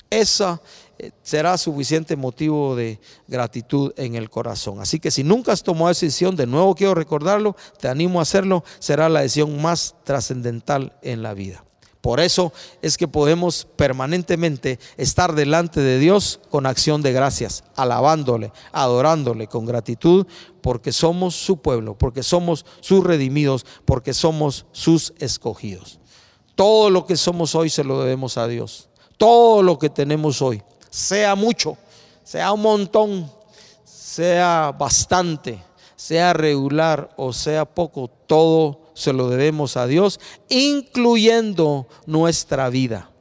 Esa 0.10 0.62
eh, 0.98 1.12
será 1.24 1.58
suficiente 1.58 2.16
motivo 2.16 2.76
de 2.76 3.00
gratitud 3.28 3.94
en 3.96 4.16
el 4.16 4.30
corazón. 4.30 4.82
Así 4.82 5.00
que 5.00 5.10
si 5.10 5.24
nunca 5.24 5.54
has 5.54 5.64
tomado 5.64 5.90
esa 5.90 6.06
decisión, 6.06 6.36
de 6.36 6.48
nuevo 6.48 6.76
quiero 6.76 6.94
recordarlo, 6.94 7.56
te 7.80 7.88
animo 7.88 8.20
a 8.20 8.24
hacerlo, 8.24 8.64
será 8.80 9.10
la 9.10 9.22
decisión 9.22 9.62
más 9.62 9.96
trascendental 10.04 10.98
en 11.02 11.24
la 11.24 11.34
vida. 11.34 11.64
Por 12.02 12.20
eso 12.20 12.52
es 12.82 12.98
que 12.98 13.08
podemos 13.08 13.68
permanentemente 13.76 14.80
estar 14.98 15.36
delante 15.36 15.80
de 15.80 16.00
Dios 16.00 16.40
con 16.50 16.66
acción 16.66 17.04
de 17.04 17.14
gracias, 17.14 17.64
alabándole, 17.76 18.52
adorándole 18.72 19.48
con 19.48 19.68
gratitud, 19.68 20.26
porque 20.62 20.92
somos 20.92 21.36
su 21.36 21.58
pueblo, 21.58 21.96
porque 21.96 22.24
somos 22.24 22.66
sus 22.80 23.04
redimidos, 23.04 23.68
porque 23.86 24.16
somos 24.16 24.66
sus 24.72 25.14
escogidos. 25.20 26.00
Todo 26.56 26.90
lo 26.90 27.06
que 27.06 27.16
somos 27.16 27.54
hoy 27.54 27.70
se 27.70 27.84
lo 27.84 28.02
debemos 28.02 28.38
a 28.38 28.48
Dios. 28.48 28.90
Todo 29.18 29.62
lo 29.62 29.78
que 29.78 29.92
tenemos 29.92 30.42
hoy, 30.42 30.64
sea 30.90 31.36
mucho, 31.36 31.78
sea 32.24 32.52
un 32.52 32.62
montón, 32.64 33.32
sea 33.84 34.76
bastante, 34.78 35.64
sea 35.96 36.34
regular 36.34 37.12
o 37.16 37.32
sea 37.32 37.66
poco, 37.66 38.08
todo 38.08 38.81
se 38.94 39.14
lo 39.14 39.30
debemos 39.30 39.78
a 39.78 39.88
Dios, 39.88 40.20
incluyendo 40.50 41.88
nuestra 42.06 42.70
vida. 42.70 43.12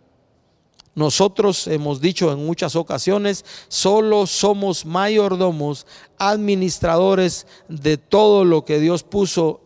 Nosotros 0.94 1.66
hemos 1.68 2.00
dicho 2.00 2.32
en 2.32 2.44
muchas 2.44 2.74
ocasiones, 2.76 3.44
solo 3.68 4.26
somos 4.26 4.84
mayordomos, 4.84 5.86
administradores 6.18 7.46
de 7.68 7.96
todo 7.96 8.44
lo 8.44 8.64
que 8.64 8.80
Dios 8.80 9.02
puso 9.02 9.60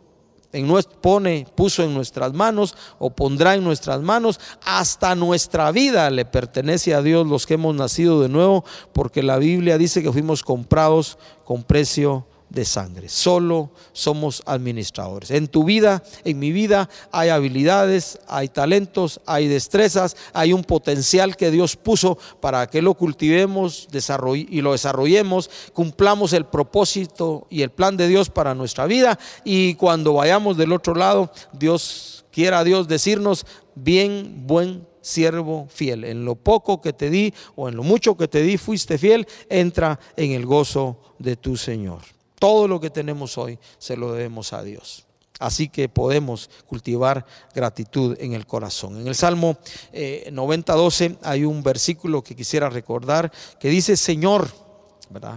en 0.52 0.72
pone, 1.00 1.46
puso 1.56 1.82
en 1.82 1.94
nuestras 1.94 2.32
manos 2.32 2.76
o 3.00 3.10
pondrá 3.10 3.54
en 3.54 3.64
nuestras 3.64 4.00
manos, 4.00 4.38
hasta 4.64 5.16
nuestra 5.16 5.72
vida 5.72 6.08
le 6.10 6.24
pertenece 6.24 6.94
a 6.94 7.02
Dios 7.02 7.26
los 7.26 7.44
que 7.46 7.54
hemos 7.54 7.74
nacido 7.74 8.20
de 8.20 8.28
nuevo, 8.28 8.64
porque 8.92 9.22
la 9.24 9.38
Biblia 9.38 9.78
dice 9.78 10.02
que 10.02 10.12
fuimos 10.12 10.44
comprados 10.44 11.18
con 11.44 11.64
precio 11.64 12.26
de 12.54 12.64
sangre. 12.64 13.08
Solo 13.08 13.70
somos 13.92 14.42
administradores. 14.46 15.30
En 15.30 15.48
tu 15.48 15.64
vida, 15.64 16.02
en 16.24 16.38
mi 16.38 16.52
vida, 16.52 16.88
hay 17.10 17.28
habilidades, 17.28 18.18
hay 18.28 18.48
talentos, 18.48 19.20
hay 19.26 19.48
destrezas, 19.48 20.16
hay 20.32 20.52
un 20.52 20.64
potencial 20.64 21.36
que 21.36 21.50
Dios 21.50 21.76
puso 21.76 22.16
para 22.40 22.66
que 22.68 22.82
lo 22.82 22.94
cultivemos 22.94 23.88
y 24.24 24.60
lo 24.60 24.72
desarrollemos, 24.72 25.50
cumplamos 25.72 26.32
el 26.32 26.46
propósito 26.46 27.46
y 27.50 27.62
el 27.62 27.70
plan 27.70 27.96
de 27.96 28.08
Dios 28.08 28.30
para 28.30 28.54
nuestra 28.54 28.86
vida. 28.86 29.18
Y 29.44 29.74
cuando 29.74 30.14
vayamos 30.14 30.56
del 30.56 30.72
otro 30.72 30.94
lado, 30.94 31.30
Dios 31.52 32.24
quiera 32.30 32.64
Dios 32.64 32.88
decirnos, 32.88 33.46
bien, 33.74 34.46
buen 34.46 34.86
siervo 35.00 35.66
fiel. 35.68 36.04
En 36.04 36.24
lo 36.24 36.34
poco 36.34 36.80
que 36.80 36.92
te 36.92 37.10
di 37.10 37.32
o 37.54 37.68
en 37.68 37.76
lo 37.76 37.82
mucho 37.82 38.16
que 38.16 38.28
te 38.28 38.42
di 38.42 38.56
fuiste 38.56 38.98
fiel, 38.98 39.26
entra 39.48 40.00
en 40.16 40.32
el 40.32 40.46
gozo 40.46 40.98
de 41.18 41.36
tu 41.36 41.56
Señor. 41.56 42.13
Todo 42.44 42.68
lo 42.68 42.78
que 42.78 42.90
tenemos 42.90 43.38
hoy 43.38 43.58
se 43.78 43.96
lo 43.96 44.12
debemos 44.12 44.52
a 44.52 44.62
Dios. 44.62 45.06
Así 45.38 45.70
que 45.70 45.88
podemos 45.88 46.50
cultivar 46.66 47.24
gratitud 47.54 48.18
en 48.20 48.34
el 48.34 48.46
corazón. 48.46 49.00
En 49.00 49.08
el 49.08 49.14
Salmo 49.14 49.56
90.12 49.94 51.12
eh, 51.12 51.18
hay 51.22 51.46
un 51.46 51.62
versículo 51.62 52.22
que 52.22 52.36
quisiera 52.36 52.68
recordar 52.68 53.32
que 53.58 53.70
dice, 53.70 53.96
Señor, 53.96 54.50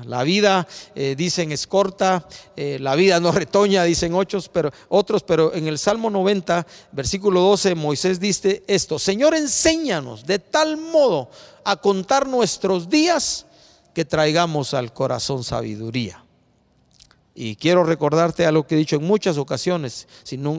la 0.03 0.23
vida, 0.23 0.67
eh, 0.95 1.15
dicen, 1.17 1.53
es 1.53 1.65
corta, 1.65 2.27
eh, 2.57 2.77
la 2.81 2.93
vida 2.95 3.21
no 3.21 3.31
retoña, 3.43 3.85
dicen 3.85 4.13
otros 4.13 4.49
pero, 4.49 4.73
otros, 4.89 5.23
pero 5.23 5.53
en 5.53 5.65
el 5.69 5.79
Salmo 5.79 6.09
90, 6.09 6.67
versículo 6.91 7.39
12, 7.39 7.73
Moisés 7.75 8.19
dice 8.19 8.65
esto, 8.67 8.99
Señor, 8.99 9.33
enséñanos 9.33 10.25
de 10.25 10.39
tal 10.39 10.75
modo 10.75 11.29
a 11.63 11.77
contar 11.77 12.27
nuestros 12.27 12.89
días 12.89 13.45
que 13.93 14.03
traigamos 14.03 14.73
al 14.73 14.91
corazón 14.91 15.45
sabiduría. 15.45 16.26
Y 17.39 17.55
quiero 17.55 17.83
recordarte 17.83 18.47
a 18.47 18.51
lo 18.51 18.65
que 18.65 18.73
he 18.73 18.77
dicho 18.79 18.95
en 18.95 19.03
muchas 19.03 19.37
ocasiones, 19.37 20.07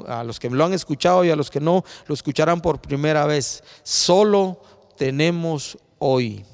a 0.06 0.22
los 0.22 0.38
que 0.38 0.48
lo 0.48 0.64
han 0.64 0.72
escuchado 0.72 1.24
y 1.24 1.30
a 1.30 1.34
los 1.34 1.50
que 1.50 1.58
no 1.58 1.84
lo 2.06 2.14
escucharán 2.14 2.60
por 2.60 2.80
primera 2.80 3.26
vez. 3.26 3.64
Solo 3.82 4.62
tenemos 4.96 5.76
hoy. 5.98 6.44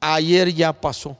Ayer 0.00 0.52
ya 0.52 0.78
pasó. 0.78 1.16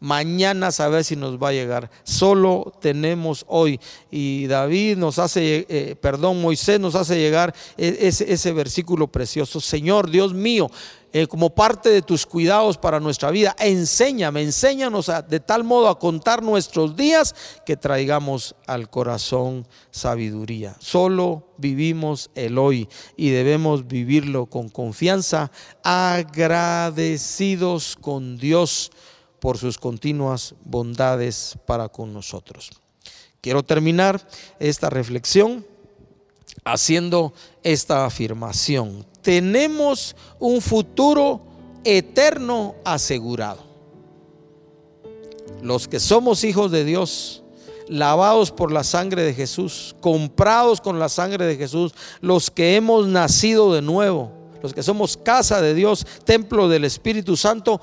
Mañana 0.00 0.72
saber 0.72 1.04
si 1.04 1.14
nos 1.14 1.36
va 1.36 1.50
a 1.50 1.52
llegar. 1.52 1.90
Solo 2.04 2.72
tenemos 2.80 3.44
hoy. 3.46 3.78
Y 4.10 4.46
David 4.46 4.96
nos 4.96 5.18
hace, 5.18 5.66
eh, 5.68 5.94
perdón, 6.00 6.40
Moisés 6.40 6.80
nos 6.80 6.94
hace 6.94 7.18
llegar 7.18 7.54
e, 7.76 7.98
ese 8.00 8.52
versículo 8.52 9.08
precioso. 9.08 9.60
Señor, 9.60 10.10
Dios 10.10 10.32
mío, 10.32 10.70
eh, 11.12 11.26
como 11.26 11.50
parte 11.50 11.90
de 11.90 12.02
tus 12.02 12.24
cuidados 12.24 12.78
para 12.78 13.00
nuestra 13.00 13.30
vida. 13.30 13.54
Enséñame, 13.58 14.40
enséñanos 14.42 15.10
de 15.28 15.40
tal 15.40 15.62
modo 15.62 15.88
a 15.88 15.98
contar 15.98 16.42
nuestros 16.42 16.96
días 16.96 17.34
que 17.66 17.76
traigamos 17.76 18.54
al 18.66 18.88
corazón 18.88 19.68
sabiduría. 19.90 20.74
Solo 20.78 21.48
vivimos 21.58 22.30
el 22.34 22.56
hoy 22.56 22.88
y 23.16 23.28
debemos 23.30 23.86
vivirlo 23.86 24.46
con 24.46 24.70
confianza, 24.70 25.52
agradecidos 25.82 27.98
con 28.00 28.38
Dios 28.38 28.90
por 29.38 29.58
sus 29.58 29.76
continuas 29.76 30.54
bondades 30.64 31.58
para 31.66 31.88
con 31.88 32.14
nosotros. 32.14 32.70
Quiero 33.40 33.62
terminar 33.62 34.26
esta 34.60 34.88
reflexión 34.88 35.66
haciendo 36.64 37.32
esta 37.62 38.06
afirmación 38.06 39.04
tenemos 39.22 40.14
un 40.38 40.60
futuro 40.60 41.40
eterno 41.84 42.74
asegurado. 42.84 43.62
Los 45.62 45.88
que 45.88 46.00
somos 46.00 46.44
hijos 46.44 46.70
de 46.72 46.84
Dios, 46.84 47.42
lavados 47.88 48.50
por 48.50 48.72
la 48.72 48.84
sangre 48.84 49.22
de 49.22 49.34
Jesús, 49.34 49.94
comprados 50.00 50.80
con 50.80 50.98
la 50.98 51.08
sangre 51.08 51.46
de 51.46 51.56
Jesús, 51.56 51.92
los 52.20 52.50
que 52.50 52.76
hemos 52.76 53.06
nacido 53.06 53.72
de 53.72 53.82
nuevo, 53.82 54.32
los 54.62 54.74
que 54.74 54.82
somos 54.82 55.16
casa 55.16 55.60
de 55.60 55.74
Dios, 55.74 56.06
templo 56.24 56.68
del 56.68 56.84
Espíritu 56.84 57.36
Santo, 57.36 57.80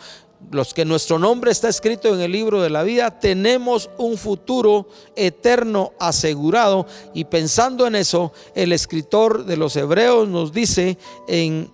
los 0.51 0.73
que 0.73 0.85
nuestro 0.85 1.19
nombre 1.19 1.51
está 1.51 1.69
escrito 1.69 2.13
en 2.13 2.21
el 2.21 2.31
libro 2.31 2.61
de 2.61 2.69
la 2.69 2.83
vida, 2.83 3.19
tenemos 3.19 3.89
un 3.97 4.17
futuro 4.17 4.87
eterno 5.15 5.93
asegurado. 5.99 6.87
Y 7.13 7.25
pensando 7.25 7.85
en 7.85 7.95
eso, 7.95 8.33
el 8.55 8.71
escritor 8.71 9.45
de 9.45 9.57
los 9.57 9.75
Hebreos 9.75 10.27
nos 10.27 10.51
dice 10.51 10.97
en 11.27 11.69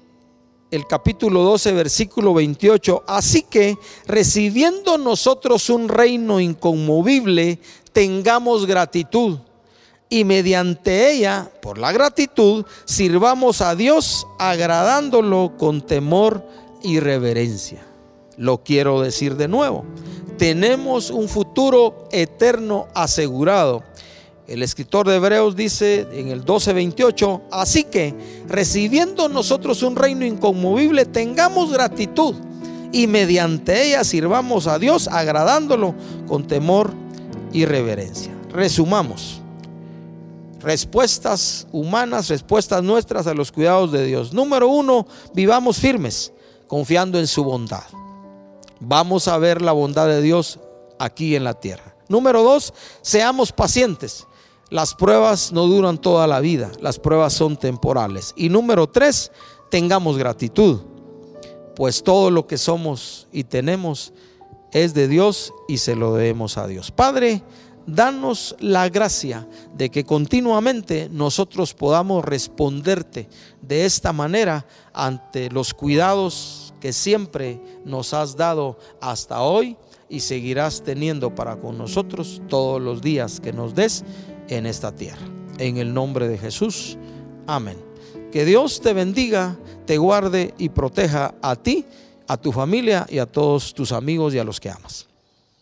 el 0.72 0.88
capítulo 0.88 1.44
12, 1.44 1.72
versículo 1.74 2.34
28, 2.34 3.04
así 3.08 3.44
que 3.44 3.78
recibiendo 4.08 4.98
nosotros 4.98 5.70
un 5.70 5.88
reino 5.88 6.40
inconmovible, 6.42 7.60
tengamos 7.94 8.66
gratitud 8.66 9.38
y 10.10 10.26
mediante 10.26 11.12
ella, 11.12 11.50
por 11.62 11.78
la 11.78 11.92
gratitud, 11.92 12.66
sirvamos 12.84 13.62
a 13.62 13.76
Dios 13.76 14.28
agradándolo 14.38 15.54
con 15.58 15.82
temor 15.82 16.46
y 16.84 17.00
reverencia. 17.00 17.95
Lo 18.38 18.64
quiero 18.64 19.02
decir 19.02 19.36
de 19.36 19.48
nuevo. 19.48 19.86
Tenemos 20.38 21.10
un 21.10 21.30
futuro 21.30 22.08
eterno 22.12 22.88
asegurado. 22.94 23.84
El 24.48 24.62
escritor 24.62 25.08
de 25.08 25.16
Hebreos 25.16 25.56
dice 25.56 26.08
en 26.12 26.28
el 26.28 26.44
12:28, 26.44 27.42
así 27.52 27.86
que 27.86 28.14
recibiendo 28.48 29.30
nosotros 29.30 29.82
un 29.82 29.96
reino 29.96 30.26
inconmovible, 30.26 31.06
tengamos 31.06 31.72
gratitud 31.72 32.36
y 32.92 33.08
mediante 33.08 33.88
ella 33.88 34.04
sirvamos 34.04 34.68
a 34.68 34.78
Dios 34.78 35.08
agradándolo 35.08 35.96
con 36.28 36.46
temor 36.46 36.94
y 37.54 37.66
reverencia. 37.66 38.36
Resumamos. 38.52 39.42
Respuestas 40.60 41.68
humanas, 41.72 42.28
respuestas 42.28 42.84
nuestras 42.84 43.28
a 43.28 43.34
los 43.34 43.52
cuidados 43.52 43.92
de 43.92 44.06
Dios. 44.06 44.34
Número 44.34 44.68
uno, 44.68 45.08
vivamos 45.34 45.78
firmes, 45.78 46.34
confiando 46.68 47.20
en 47.20 47.28
su 47.28 47.44
bondad 47.44 47.95
vamos 48.80 49.28
a 49.28 49.38
ver 49.38 49.62
la 49.62 49.72
bondad 49.72 50.08
de 50.08 50.22
Dios 50.22 50.60
aquí 51.00 51.36
en 51.36 51.44
la 51.44 51.54
tierra. 51.54 51.96
Número 52.08 52.44
dos, 52.44 52.74
seamos 53.02 53.52
pacientes. 53.52 54.28
Las 54.70 54.96
pruebas 54.96 55.52
no 55.52 55.68
duran 55.68 56.00
toda 56.00 56.26
la 56.28 56.40
vida, 56.40 56.72
las 56.82 57.00
pruebas 57.00 57.34
son 57.34 57.58
temporales. 57.58 58.34
Y 58.36 58.50
número 58.50 58.88
tres, 58.88 59.32
tengamos 59.70 60.18
gratitud, 60.18 60.82
pues 61.76 62.04
todo 62.04 62.32
lo 62.32 62.48
que 62.48 62.58
somos 62.58 63.28
y 63.32 63.44
tenemos 63.44 64.12
es 64.72 64.94
de 64.94 65.08
Dios 65.08 65.54
y 65.68 65.78
se 65.78 65.96
lo 65.96 66.16
debemos 66.16 66.58
a 66.58 66.68
Dios. 66.68 66.92
Padre, 66.92 67.44
danos 67.88 68.56
la 68.60 68.90
gracia 68.90 69.48
de 69.74 69.90
que 69.90 70.04
continuamente 70.04 71.10
nosotros 71.12 71.74
podamos 71.74 72.26
responderte 72.26 73.30
de 73.62 73.86
esta 73.86 74.14
manera 74.14 74.66
ante 74.94 75.50
los 75.50 75.74
cuidados 75.74 76.65
que 76.80 76.94
siempre 76.94 77.60
nos 77.84 78.14
has 78.14 78.36
dado 78.36 78.78
hasta 79.02 79.42
hoy 79.42 79.78
y 80.10 80.20
seguirás 80.20 80.84
teniendo 80.84 81.34
para 81.34 81.58
con 81.58 81.78
nosotros 81.78 82.42
todos 82.48 82.82
los 82.82 83.02
días 83.02 83.40
que 83.40 83.54
nos 83.54 83.74
des 83.74 84.04
en 84.50 84.66
esta 84.66 84.94
tierra. 84.94 85.28
En 85.58 85.78
el 85.78 85.94
nombre 85.94 86.28
de 86.28 86.38
Jesús. 86.38 86.98
Amén. 87.48 87.78
Que 88.32 88.46
Dios 88.46 88.82
te 88.82 88.94
bendiga, 88.94 89.58
te 89.86 89.98
guarde 89.98 90.54
y 90.58 90.70
proteja 90.70 91.36
a 91.42 91.56
ti, 91.56 91.86
a 92.28 92.38
tu 92.38 92.52
familia 92.52 93.06
y 93.10 93.20
a 93.20 93.26
todos 93.26 93.74
tus 93.74 93.92
amigos 93.92 94.34
y 94.34 94.40
a 94.40 94.44
los 94.44 94.60
que 94.60 94.70
amas. 94.70 95.08